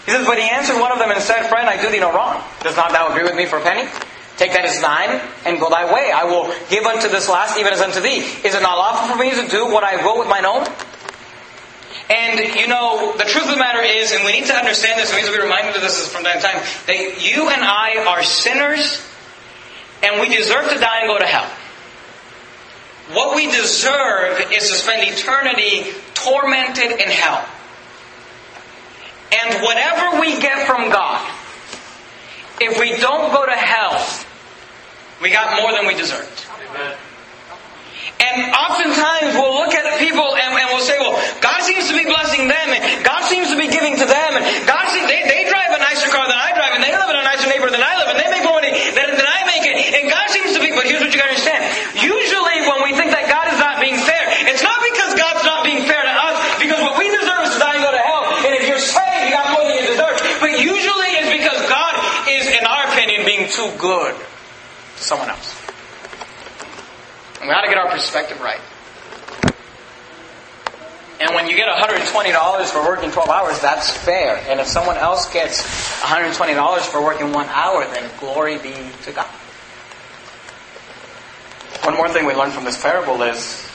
He 0.06 0.12
says, 0.12 0.26
But 0.26 0.38
he 0.38 0.48
answered 0.50 0.80
one 0.80 0.92
of 0.92 1.00
them 1.00 1.12
and 1.12 1.22
said, 1.22 1.48
Friend, 1.50 1.68
I 1.68 1.82
do 1.82 1.90
thee 1.90 2.00
no 2.00 2.14
wrong. 2.14 2.44
Does 2.62 2.76
not 2.76 2.92
thou 2.92 3.10
agree 3.10 3.24
with 3.24 3.36
me 3.36 3.46
for 3.46 3.58
a 3.58 3.62
penny? 3.62 3.90
Take 4.38 4.54
that 4.54 4.66
as 4.66 4.82
thine, 4.82 5.22
and 5.46 5.60
go 5.60 5.70
thy 5.70 5.86
way. 5.94 6.12
I 6.12 6.24
will 6.26 6.52
give 6.70 6.86
unto 6.86 7.08
this 7.08 7.30
last 7.30 7.60
even 7.60 7.72
as 7.72 7.82
unto 7.82 8.02
thee. 8.02 8.26
Is 8.44 8.56
it 8.56 8.62
not 8.62 8.78
lawful 8.78 9.16
for 9.16 9.22
me 9.22 9.30
to 9.30 9.48
do 9.48 9.66
what 9.72 9.84
I 9.84 10.04
will 10.04 10.20
with 10.20 10.28
mine 10.28 10.46
own? 10.46 10.66
And, 12.10 12.56
you 12.56 12.68
know, 12.68 13.16
the 13.18 13.24
truth 13.24 13.46
of 13.46 13.52
the 13.52 13.58
matter 13.58 13.82
is, 13.82 14.12
and 14.12 14.26
we 14.26 14.34
need 14.34 14.46
to 14.48 14.56
understand 14.56 15.00
this, 15.00 15.10
and 15.10 15.16
we 15.18 15.22
need 15.22 15.34
to 15.34 15.38
be 15.38 15.44
reminded 15.44 15.76
of 15.76 15.82
this 15.82 16.12
from 16.12 16.24
time 16.24 16.38
to 16.38 16.42
time, 16.42 16.62
that 16.88 17.22
you 17.22 17.48
and 17.50 17.64
I 17.64 18.04
are 18.08 18.24
sinners, 18.24 19.02
and 20.02 20.20
we 20.20 20.36
deserve 20.36 20.70
to 20.70 20.80
die 20.80 21.00
and 21.02 21.08
go 21.08 21.18
to 21.18 21.26
hell. 21.26 21.50
What 23.12 23.36
we 23.36 23.48
deserve 23.52 24.52
is 24.52 24.70
to 24.70 24.76
spend 24.76 25.04
eternity 25.04 25.92
tormented 26.13 27.00
in 27.00 27.10
hell. 27.10 27.46
And 29.34 29.63
whatever 29.63 30.22
we 30.22 30.39
get 30.39 30.68
from 30.68 30.89
God, 30.89 31.28
if 32.62 32.80
we 32.80 32.96
don't 32.98 33.34
go 33.34 33.46
to 33.46 33.52
hell, 33.52 34.00
we 35.22 35.32
got 35.32 35.62
more 35.62 35.74
than 35.74 35.86
we 35.88 35.96
deserved. 35.96 36.46
And 38.24 38.56
oftentimes 38.56 39.36
we'll 39.36 39.60
look 39.60 39.76
at 39.76 39.84
people 40.00 40.24
and, 40.24 40.56
and, 40.56 40.70
we'll 40.72 40.86
say, 40.86 40.96
well, 41.00 41.20
God 41.44 41.60
seems 41.68 41.92
to 41.92 41.96
be 41.98 42.08
blessing 42.08 42.48
them, 42.48 42.68
and 42.72 43.04
God 43.04 43.28
seems 43.28 43.52
to 43.52 43.58
be 43.60 43.68
giving 43.68 44.00
to 44.00 44.08
them, 44.08 44.32
and 44.39 44.44
God 44.63 44.88
seems, 44.96 45.12
they, 45.12 45.28
they 45.28 45.44
drive 45.52 45.76
a 45.76 45.82
nicer 45.84 46.08
car 46.08 46.24
than 46.24 46.39
I 46.39 46.56
drive, 46.56 46.72
and 46.78 46.84
they 46.84 46.94
live 46.96 47.10
in 47.12 47.20
a 47.20 47.26
nicer 47.28 47.52
neighborhood 47.52 47.76
than 47.76 47.84
I 47.84 48.00
live, 48.00 48.16
and 48.16 48.20
they 48.20 48.30
make 48.32 48.48
more 48.48 48.63
money 48.63 48.72
than, 48.72 49.12
than 49.12 49.28
I 49.28 49.44
make 49.44 49.68
it. 49.68 49.76
And 49.76 50.08
God 50.08 50.28
seems 50.32 50.56
to 50.56 50.62
be, 50.63 50.72
but 50.72 50.88
here's 50.88 51.04
what 51.04 51.12
you 51.12 51.20
gotta 51.20 51.36
understand. 51.36 51.68
Usually 52.00 52.63
when 52.63 52.80
we 52.88 52.96
think 52.96 53.12
that 53.12 53.28
God 53.28 53.52
is 53.52 53.60
not 53.60 53.84
being 53.84 54.00
fair, 54.00 54.24
it's 54.48 54.63
not 54.63 54.80
because 54.80 55.12
God's 55.20 55.44
not 55.44 55.68
being 55.68 55.84
fair 55.84 56.00
to 56.00 56.13
us, 56.16 56.38
because 56.63 56.80
what 56.80 56.96
we 56.96 57.12
deserve 57.12 57.44
is 57.44 57.52
to 57.58 57.60
die 57.60 57.76
and 57.76 57.84
go 57.84 57.92
to 57.92 58.04
hell. 58.04 58.24
And 58.48 58.56
if 58.56 58.72
you're 58.72 58.80
saved, 58.80 59.28
you 59.28 59.36
got 59.36 59.52
more 59.52 59.68
than 59.68 59.84
you 59.84 59.86
deserve. 59.89 60.16
But 60.39 60.63
usually 60.63 61.12
it's 61.20 61.32
because 61.34 61.60
God 61.68 61.94
is, 62.32 62.48
in 62.48 62.63
our 62.63 62.88
opinion, 62.88 63.28
being 63.28 63.52
too 63.52 63.73
good 63.84 64.15
to 64.15 65.04
someone 65.04 65.30
else. 65.30 65.60
And 67.41 67.50
we 67.50 67.54
ought 67.54 67.63
to 67.63 67.67
get 67.67 67.78
our 67.78 67.89
perspective 67.89 68.39
right. 68.39 68.62
And 71.19 71.36
when 71.36 71.50
you 71.50 71.58
get 71.58 71.67
$120 71.67 72.65
for 72.67 72.82
working 72.86 73.12
12 73.12 73.30
hours, 73.30 73.60
that's 73.60 73.91
fair. 73.91 74.41
And 74.48 74.62
if 74.62 74.67
someone 74.67 74.96
else 74.96 75.32
gets 75.34 75.62
$120 76.00 76.80
for 76.80 77.04
working 77.04 77.34
one 77.34 77.48
hour, 77.48 77.84
then 77.84 78.10
glory 78.22 78.58
be 78.58 78.74
to 79.04 79.12
God. 79.12 79.28
One 81.84 81.98
more 81.98 82.08
thing 82.08 82.26
we 82.26 82.34
learn 82.34 82.52
from 82.52 82.63
this 82.63 82.82
parable 82.82 83.22
is 83.24 83.67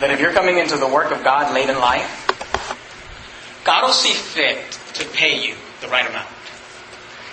that 0.00 0.10
if 0.10 0.20
you're 0.20 0.34
coming 0.34 0.58
into 0.58 0.76
the 0.76 0.88
work 0.88 1.10
of 1.10 1.24
God 1.24 1.54
late 1.54 1.70
in 1.70 1.78
life, 1.78 2.20
God 3.64 3.84
will 3.86 3.94
see 3.94 4.12
fit 4.12 4.78
to 4.94 5.06
pay 5.08 5.42
you 5.42 5.54
the 5.80 5.88
right 5.88 6.06
amount. 6.06 6.28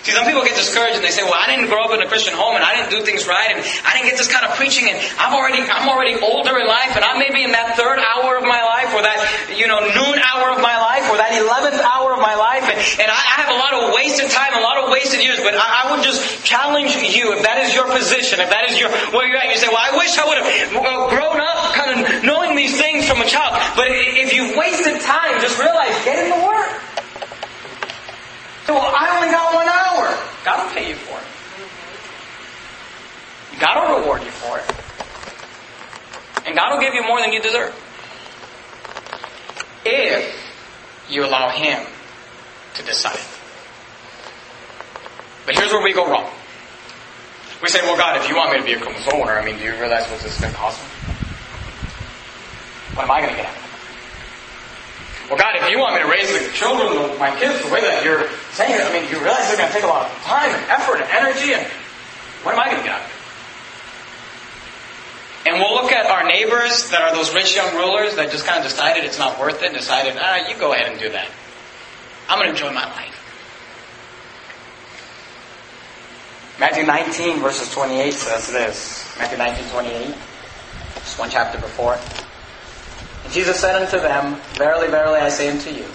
See, 0.02 0.10
some 0.10 0.26
people 0.26 0.42
get 0.42 0.58
discouraged 0.58 0.98
and 0.98 1.04
they 1.04 1.14
say, 1.14 1.22
"Well, 1.22 1.38
I 1.38 1.46
didn't 1.46 1.70
grow 1.70 1.86
up 1.86 1.94
in 1.94 2.02
a 2.02 2.10
Christian 2.10 2.34
home, 2.34 2.58
and 2.58 2.64
I 2.66 2.74
didn't 2.74 2.90
do 2.90 3.06
things 3.06 3.22
right, 3.30 3.54
and 3.54 3.62
I 3.86 3.94
didn't 3.94 4.10
get 4.10 4.18
this 4.18 4.26
kind 4.26 4.42
of 4.42 4.58
preaching, 4.58 4.90
and 4.90 4.98
I'm 5.14 5.30
already, 5.30 5.62
I'm 5.62 5.86
already 5.86 6.18
older 6.18 6.58
in 6.58 6.66
life, 6.66 6.98
and 6.98 7.06
I'm 7.06 7.22
maybe 7.22 7.46
in 7.46 7.54
that 7.54 7.78
third 7.78 8.02
hour 8.02 8.34
of 8.34 8.42
my 8.42 8.58
life, 8.66 8.90
or 8.98 9.02
that, 9.06 9.54
you 9.54 9.70
know, 9.70 9.78
noon 9.78 10.18
hour 10.18 10.50
of 10.50 10.58
my 10.58 10.74
life, 10.74 11.06
or 11.06 11.22
that 11.22 11.30
eleventh 11.38 11.78
hour 11.86 12.18
of 12.18 12.20
my 12.20 12.34
life, 12.34 12.66
and, 12.66 12.78
and 12.98 13.08
I, 13.14 13.14
I, 13.14 13.34
have 13.46 13.54
a 13.54 13.58
lot 13.62 13.72
of 13.78 13.94
wasted 13.94 14.26
time, 14.26 14.58
a 14.58 14.64
lot 14.66 14.82
of 14.82 14.90
wasted 14.90 15.22
years. 15.22 15.38
But 15.38 15.54
I, 15.54 15.86
I, 15.86 15.94
would 15.94 16.02
just 16.02 16.18
challenge 16.42 16.98
you, 16.98 17.38
if 17.38 17.46
that 17.46 17.62
is 17.62 17.70
your 17.70 17.86
position, 17.86 18.42
if 18.42 18.50
that 18.50 18.74
is 18.74 18.82
your 18.82 18.90
where 19.14 19.30
you're 19.30 19.38
at, 19.38 19.54
you 19.54 19.58
say, 19.62 19.70
"Well, 19.70 19.86
I 19.86 19.94
wish 19.94 20.18
I 20.18 20.26
would 20.26 20.38
have 20.42 20.48
uh, 20.82 21.14
grown 21.14 21.38
up, 21.38 21.78
kind 21.78 21.90
of 21.94 22.26
knowing 22.26 22.58
these 22.58 22.74
things 22.74 23.06
from 23.06 23.22
a 23.22 23.28
child." 23.30 23.54
But 23.78 23.94
if 23.94 24.34
you've 24.34 24.58
wasted 24.58 24.98
time, 24.98 25.38
just 25.38 25.62
realize, 25.62 25.94
get 26.02 26.18
in 26.18 26.34
the 26.34 26.42
Word. 26.42 26.91
So 28.72 28.78
I 28.78 29.16
only 29.16 29.28
got 29.28 29.52
one 29.52 29.68
hour. 29.68 30.16
God 30.46 30.64
will 30.64 30.72
pay 30.72 30.88
you 30.88 30.94
for 30.94 31.18
it. 31.20 31.26
God 33.60 33.76
will 33.76 34.00
reward 34.00 34.22
you 34.22 34.30
for 34.30 34.56
it. 34.56 34.64
And 36.46 36.56
God 36.56 36.72
will 36.72 36.80
give 36.80 36.94
you 36.94 37.02
more 37.06 37.20
than 37.20 37.34
you 37.34 37.42
deserve. 37.42 37.76
If 39.84 40.34
you 41.10 41.26
allow 41.26 41.50
Him 41.50 41.86
to 42.76 42.82
decide. 42.82 43.20
But 45.44 45.54
here's 45.54 45.70
where 45.70 45.82
we 45.82 45.92
go 45.92 46.10
wrong. 46.10 46.32
We 47.62 47.68
say, 47.68 47.82
well, 47.82 47.98
God, 47.98 48.16
if 48.16 48.26
you 48.30 48.36
want 48.36 48.52
me 48.52 48.58
to 48.58 48.64
be 48.64 48.72
a 48.72 48.80
consoler, 48.80 49.38
I 49.38 49.44
mean, 49.44 49.58
do 49.58 49.64
you 49.64 49.72
realize 49.72 50.10
what 50.10 50.20
this 50.20 50.34
is 50.34 50.40
going 50.40 50.54
to 50.54 50.58
cost 50.58 50.80
me? 50.80 50.88
What 52.94 53.04
am 53.04 53.10
I 53.10 53.20
going 53.20 53.34
to 53.34 53.36
get 53.36 53.44
out 53.44 53.54
of 53.54 53.62
it? 53.64 53.68
Well, 55.28 55.38
God, 55.38 55.56
if 55.56 55.70
you 55.70 55.78
want 55.78 55.94
me 55.94 56.00
to 56.00 56.08
raise 56.08 56.32
the 56.32 56.50
children, 56.52 57.18
my 57.18 57.38
kids, 57.38 57.62
the 57.62 57.70
way 57.70 57.82
that 57.82 58.02
you're 58.02 58.28
saying 58.52 58.74
it, 58.74 58.84
I 58.84 58.92
mean, 58.92 59.10
you 59.10 59.18
realize 59.18 59.48
they're 59.48 59.56
going 59.56 59.68
to 59.68 59.74
take 59.74 59.84
a 59.84 59.88
lot 59.88 60.10
of 60.10 60.16
time 60.22 60.50
and 60.50 60.64
effort 60.70 61.00
and 61.00 61.10
energy, 61.10 61.54
and 61.54 61.66
what 62.44 62.54
am 62.54 62.60
I 62.60 62.66
going 62.66 62.78
to 62.78 62.84
get 62.84 62.92
out 62.92 63.04
of 63.04 63.06
it? 63.06 63.22
And 65.44 65.58
we'll 65.58 65.74
look 65.74 65.90
at 65.90 66.06
our 66.06 66.24
neighbors 66.24 66.90
that 66.90 67.02
are 67.02 67.14
those 67.14 67.34
rich 67.34 67.56
young 67.56 67.74
rulers 67.74 68.14
that 68.14 68.30
just 68.30 68.46
kind 68.46 68.58
of 68.58 68.64
decided 68.64 69.04
it's 69.04 69.18
not 69.18 69.40
worth 69.40 69.62
it, 69.62 69.66
and 69.66 69.74
decided, 69.74 70.16
ah, 70.18 70.48
you 70.48 70.56
go 70.56 70.72
ahead 70.72 70.92
and 70.92 71.00
do 71.00 71.10
that. 71.10 71.28
I'm 72.28 72.38
going 72.38 72.54
to 72.54 72.54
enjoy 72.54 72.72
my 72.72 72.84
life. 72.84 73.18
Matthew 76.60 76.84
19, 76.84 77.40
verses 77.40 77.72
28 77.72 78.12
says 78.12 78.52
this. 78.52 79.16
Matthew 79.18 79.38
19, 79.38 79.68
28. 79.70 80.14
Just 80.94 81.18
one 81.18 81.28
chapter 81.28 81.58
before. 81.58 81.98
Jesus 83.32 83.58
said 83.58 83.82
unto 83.82 83.98
them, 83.98 84.40
Verily, 84.54 84.88
verily, 84.88 85.18
I 85.18 85.28
say 85.28 85.50
unto 85.50 85.70
you, 85.70 85.86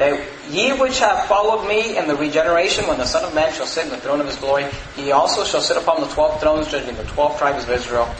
that 0.00 0.20
ye 0.50 0.72
which 0.72 0.98
have 0.98 1.26
followed 1.26 1.68
me 1.68 1.96
in 1.96 2.08
the 2.08 2.16
regeneration, 2.16 2.88
when 2.88 2.98
the 2.98 3.04
Son 3.04 3.22
of 3.24 3.34
Man 3.34 3.52
shall 3.52 3.66
sit 3.66 3.84
in 3.84 3.90
the 3.90 3.98
throne 3.98 4.20
of 4.20 4.26
his 4.26 4.36
glory, 4.36 4.66
he 4.96 5.12
also 5.12 5.44
shall 5.44 5.60
sit 5.60 5.76
upon 5.76 6.00
the 6.00 6.08
twelve 6.08 6.40
thrones, 6.40 6.68
judging 6.68 6.96
the 6.96 7.04
twelve 7.04 7.38
tribes 7.38 7.62
of 7.62 7.70
Israel. 7.70 8.12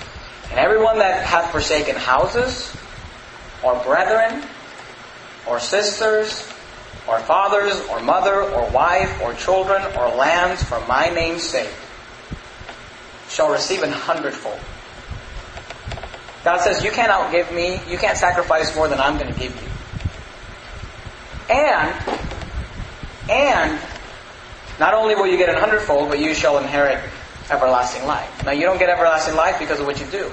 And 0.50 0.58
everyone 0.58 0.98
that 0.98 1.26
hath 1.26 1.50
forsaken 1.50 1.96
houses, 1.96 2.72
or 3.64 3.74
brethren, 3.82 4.44
or 5.48 5.58
sisters, 5.58 6.46
or 7.08 7.18
fathers, 7.20 7.80
or 7.88 8.00
mother, 8.00 8.42
or 8.42 8.70
wife, 8.70 9.20
or 9.22 9.34
children, 9.34 9.82
or 9.96 10.08
lands, 10.14 10.62
for 10.62 10.78
my 10.86 11.08
name's 11.08 11.42
sake, 11.42 11.72
shall 13.28 13.50
receive 13.50 13.82
an 13.82 13.90
hundredfold 13.90 14.60
God 16.44 16.60
says, 16.60 16.82
You 16.82 16.90
can't 16.90 17.10
outgive 17.10 17.54
me. 17.54 17.80
You 17.90 17.98
can't 17.98 18.16
sacrifice 18.16 18.74
more 18.74 18.88
than 18.88 19.00
I'm 19.00 19.18
going 19.18 19.32
to 19.32 19.38
give 19.38 19.54
you. 19.62 19.69
And, 21.50 21.94
and, 23.28 23.80
not 24.78 24.94
only 24.94 25.14
will 25.16 25.26
you 25.26 25.36
get 25.36 25.48
an 25.48 25.56
hundredfold, 25.56 26.08
but 26.08 26.20
you 26.20 26.32
shall 26.32 26.58
inherit 26.58 27.02
everlasting 27.50 28.06
life. 28.06 28.44
Now, 28.44 28.52
you 28.52 28.62
don't 28.62 28.78
get 28.78 28.88
everlasting 28.88 29.34
life 29.34 29.58
because 29.58 29.80
of 29.80 29.86
what 29.86 30.00
you 30.00 30.06
do. 30.06 30.30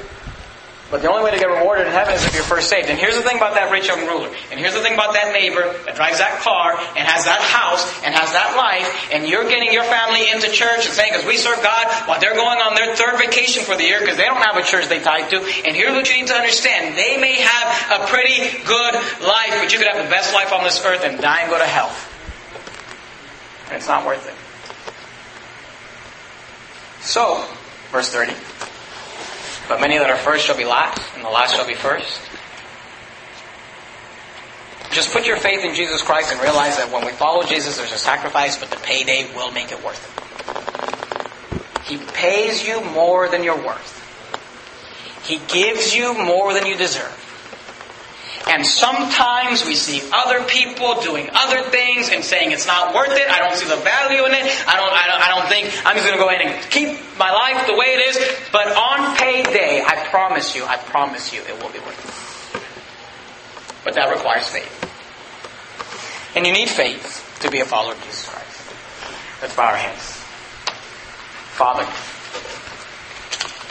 But 0.89 1.01
the 1.03 1.11
only 1.11 1.23
way 1.23 1.31
to 1.31 1.37
get 1.37 1.51
rewarded 1.51 1.87
in 1.87 1.91
heaven 1.91 2.15
is 2.15 2.23
if 2.23 2.33
you're 2.33 2.47
first 2.47 2.69
saved. 2.69 2.87
And 2.87 2.97
here's 2.97 3.15
the 3.15 3.21
thing 3.21 3.35
about 3.35 3.55
that 3.59 3.71
rich 3.71 3.91
young 3.91 4.07
ruler. 4.07 4.31
And 4.51 4.59
here's 4.59 4.73
the 4.73 4.79
thing 4.79 4.95
about 4.95 5.11
that 5.19 5.35
neighbor 5.35 5.67
that 5.83 5.99
drives 5.99 6.23
that 6.23 6.39
car 6.39 6.79
and 6.95 7.03
has 7.03 7.27
that 7.27 7.43
house 7.43 7.83
and 8.07 8.15
has 8.15 8.31
that 8.31 8.55
life. 8.55 8.87
And 9.11 9.27
you're 9.27 9.43
getting 9.51 9.75
your 9.75 9.83
family 9.83 10.31
into 10.31 10.47
church 10.47 10.87
and 10.87 10.95
saying, 10.95 11.11
because 11.11 11.27
we 11.27 11.35
serve 11.35 11.59
God 11.59 11.91
while 12.07 12.23
they're 12.23 12.39
going 12.39 12.63
on 12.63 12.71
their 12.71 12.95
third 12.95 13.19
vacation 13.19 13.67
for 13.67 13.75
the 13.75 13.83
year 13.83 13.99
because 13.99 14.15
they 14.15 14.23
don't 14.31 14.39
have 14.39 14.55
a 14.55 14.63
church 14.63 14.87
they 14.87 15.03
tie 15.03 15.27
to. 15.27 15.43
And 15.67 15.75
here's 15.75 15.91
what 15.91 16.07
you 16.07 16.23
need 16.23 16.31
to 16.31 16.39
understand. 16.39 16.95
They 16.95 17.19
may 17.19 17.35
have 17.35 17.67
a 17.99 18.07
pretty 18.07 18.39
good 18.63 18.93
life, 19.27 19.59
but 19.59 19.67
you 19.75 19.83
could 19.83 19.91
have 19.91 19.99
the 19.99 20.09
best 20.09 20.31
life 20.31 20.55
on 20.55 20.63
this 20.63 20.79
earth 20.87 21.03
and 21.03 21.19
die 21.19 21.43
and 21.43 21.51
go 21.51 21.59
to 21.59 21.67
hell. 21.67 21.91
And 23.67 23.75
it's 23.75 23.91
not 23.91 24.07
worth 24.07 24.23
it. 24.23 24.39
So, 27.03 27.43
verse 27.91 28.07
30. 28.07 28.31
But 29.67 29.81
many 29.81 29.97
that 29.97 30.09
are 30.09 30.17
first 30.17 30.45
shall 30.45 30.57
be 30.57 30.65
last, 30.65 31.01
and 31.15 31.23
the 31.23 31.29
last 31.29 31.55
shall 31.55 31.67
be 31.67 31.73
first. 31.73 32.21
Just 34.91 35.11
put 35.11 35.27
your 35.27 35.37
faith 35.37 35.65
in 35.65 35.75
Jesus 35.75 36.01
Christ 36.01 36.31
and 36.31 36.41
realize 36.41 36.77
that 36.77 36.91
when 36.91 37.05
we 37.05 37.11
follow 37.11 37.43
Jesus, 37.43 37.77
there's 37.77 37.91
a 37.91 37.97
sacrifice, 37.97 38.57
but 38.57 38.69
the 38.69 38.77
payday 38.77 39.29
will 39.35 39.51
make 39.51 39.71
it 39.71 39.83
worth 39.83 40.01
it. 40.01 41.91
He 41.91 41.97
pays 42.13 42.65
you 42.65 42.81
more 42.81 43.29
than 43.29 43.43
you're 43.43 43.63
worth. 43.63 43.95
He 45.25 45.39
gives 45.47 45.93
you 45.93 46.13
more 46.13 46.53
than 46.53 46.65
you 46.65 46.77
deserve. 46.77 47.26
And 48.57 48.65
sometimes 48.65 49.67
we 49.67 49.75
see 49.75 50.01
other 50.11 50.43
people 50.45 50.99
doing 51.01 51.29
other 51.31 51.61
things 51.69 52.09
and 52.09 52.23
saying 52.23 52.51
it's 52.51 52.65
not 52.65 52.95
worth 52.95 53.11
it. 53.11 53.29
I 53.29 53.37
don't 53.37 53.55
see 53.55 53.67
the 53.67 53.75
value 53.75 54.25
in 54.25 54.31
it. 54.31 54.49
I 54.67 54.75
don't, 54.75 54.91
I 54.91 55.05
don't, 55.05 55.21
I 55.21 55.29
don't 55.29 55.47
think 55.47 55.85
I'm 55.85 55.95
just 55.95 56.07
going 56.07 56.17
to 56.17 56.23
go 56.23 56.27
ahead 56.27 56.41
and 56.41 56.71
keep 56.71 56.97
my 57.19 57.31
life 57.31 57.67
the 57.67 57.75
way 57.75 57.85
it 57.93 58.07
is. 58.09 58.17
But 58.51 58.75
on 58.75 59.15
payday, 59.15 59.83
I 59.85 60.07
promise 60.09 60.55
you, 60.55 60.65
I 60.65 60.77
promise 60.77 61.31
you, 61.31 61.41
it 61.41 61.53
will 61.61 61.69
be 61.69 61.77
worth 61.77 62.55
it. 62.55 63.83
But 63.85 63.93
that 63.93 64.09
requires 64.09 64.47
faith. 64.47 64.73
And 66.35 66.47
you 66.47 66.51
need 66.51 66.67
faith 66.67 67.37
to 67.41 67.51
be 67.51 67.59
a 67.59 67.65
follower 67.65 67.93
of 67.93 68.01
Jesus 68.05 68.27
Christ. 68.27 68.73
Let's 69.43 69.55
bow 69.55 69.67
our 69.67 69.77
heads. 69.77 70.13
Father, 71.53 71.85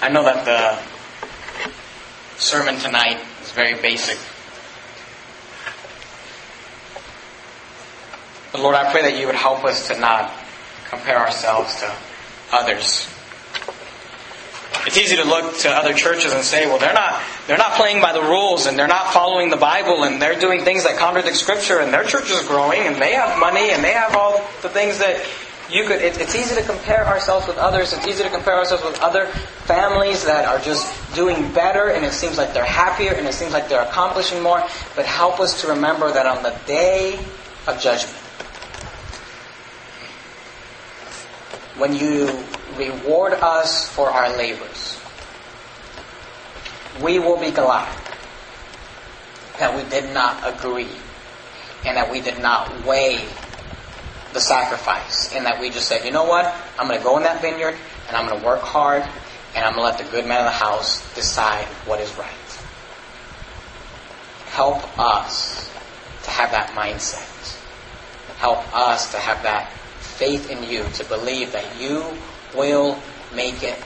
I 0.00 0.12
know 0.12 0.22
that 0.22 0.44
the 0.44 2.40
sermon 2.40 2.78
tonight 2.78 3.18
is 3.42 3.50
very 3.50 3.82
basic. 3.82 4.18
But 8.52 8.62
Lord, 8.62 8.74
I 8.74 8.90
pray 8.90 9.02
that 9.02 9.18
you 9.18 9.26
would 9.26 9.34
help 9.34 9.64
us 9.64 9.88
to 9.88 9.98
not 9.98 10.32
compare 10.88 11.18
ourselves 11.18 11.80
to 11.80 11.92
others. 12.52 13.08
It's 14.86 14.96
easy 14.96 15.16
to 15.16 15.24
look 15.24 15.58
to 15.58 15.70
other 15.70 15.94
churches 15.94 16.32
and 16.32 16.44
say, 16.44 16.66
well, 16.66 16.78
they're 16.78 16.94
not, 16.94 17.20
they're 17.48 17.58
not 17.58 17.72
playing 17.72 18.00
by 18.00 18.12
the 18.12 18.22
rules 18.22 18.66
and 18.66 18.78
they're 18.78 18.86
not 18.86 19.12
following 19.12 19.50
the 19.50 19.56
Bible 19.56 20.04
and 20.04 20.22
they're 20.22 20.38
doing 20.38 20.62
things 20.62 20.84
that 20.84 20.96
contradict 20.96 21.36
Scripture 21.36 21.80
and 21.80 21.92
their 21.92 22.04
church 22.04 22.30
is 22.30 22.46
growing 22.46 22.80
and 22.82 23.02
they 23.02 23.14
have 23.14 23.38
money 23.40 23.70
and 23.70 23.82
they 23.82 23.92
have 23.92 24.14
all 24.14 24.38
the 24.62 24.68
things 24.68 24.98
that 24.98 25.24
you 25.68 25.84
could, 25.84 26.00
it, 26.00 26.20
it's 26.20 26.36
easy 26.36 26.54
to 26.54 26.62
compare 26.62 27.04
ourselves 27.04 27.48
with 27.48 27.56
others. 27.56 27.92
It's 27.92 28.06
easy 28.06 28.22
to 28.22 28.30
compare 28.30 28.54
ourselves 28.54 28.84
with 28.84 29.00
other 29.00 29.26
families 29.66 30.24
that 30.24 30.44
are 30.46 30.60
just 30.60 30.86
doing 31.16 31.52
better 31.52 31.90
and 31.90 32.04
it 32.04 32.12
seems 32.12 32.38
like 32.38 32.54
they're 32.54 32.64
happier 32.64 33.12
and 33.12 33.26
it 33.26 33.34
seems 33.34 33.52
like 33.52 33.68
they're 33.68 33.82
accomplishing 33.82 34.40
more. 34.40 34.62
But 34.94 35.06
help 35.06 35.40
us 35.40 35.62
to 35.62 35.68
remember 35.68 36.12
that 36.12 36.26
on 36.26 36.44
the 36.44 36.56
day 36.66 37.18
of 37.66 37.80
judgment, 37.80 38.16
when 41.78 41.94
you 41.94 42.42
reward 42.76 43.34
us 43.34 43.88
for 43.88 44.10
our 44.10 44.36
labors, 44.36 44.98
we 47.02 47.18
will 47.18 47.38
be 47.38 47.50
glad 47.50 47.94
that 49.58 49.76
we 49.76 49.88
did 49.90 50.12
not 50.14 50.42
agree 50.44 50.88
and 51.84 51.96
that 51.96 52.10
we 52.10 52.20
did 52.20 52.40
not 52.40 52.84
weigh 52.86 53.26
the 54.32 54.40
sacrifice 54.40 55.34
and 55.34 55.46
that 55.46 55.60
we 55.60 55.70
just 55.70 55.88
said, 55.88 56.04
you 56.04 56.10
know 56.10 56.24
what? 56.24 56.54
I'm 56.78 56.88
going 56.88 56.98
to 56.98 57.04
go 57.04 57.16
in 57.16 57.22
that 57.24 57.40
vineyard 57.40 57.76
and 58.08 58.16
I'm 58.16 58.28
going 58.28 58.40
to 58.40 58.46
work 58.46 58.60
hard 58.60 59.02
and 59.54 59.64
I'm 59.64 59.74
going 59.74 59.86
to 59.86 59.96
let 59.96 59.98
the 59.98 60.10
good 60.10 60.26
man 60.26 60.40
of 60.40 60.46
the 60.46 60.58
house 60.58 61.14
decide 61.14 61.64
what 61.86 62.00
is 62.00 62.16
right. 62.18 62.30
Help 64.46 64.98
us 64.98 65.70
to 66.24 66.30
have 66.30 66.50
that 66.52 66.70
mindset. 66.70 67.58
Help 68.38 68.58
us 68.74 69.12
to 69.12 69.18
have 69.18 69.42
that 69.42 69.70
faith 70.16 70.50
in 70.50 70.62
you, 70.64 70.84
to 70.94 71.04
believe 71.04 71.52
that 71.52 71.78
you 71.80 72.04
will 72.54 72.98
make 73.34 73.62
it 73.62 73.78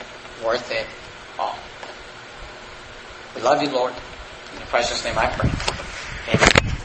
worth 0.43 0.71
it 0.71 0.87
all. 1.37 1.57
We 3.35 3.41
love 3.41 3.61
you, 3.61 3.69
Lord. 3.69 3.93
In 4.53 4.59
your 4.59 4.67
precious 4.67 5.03
name 5.03 5.17
I 5.17 5.27
pray. 5.27 5.49
Amen. 6.33 6.80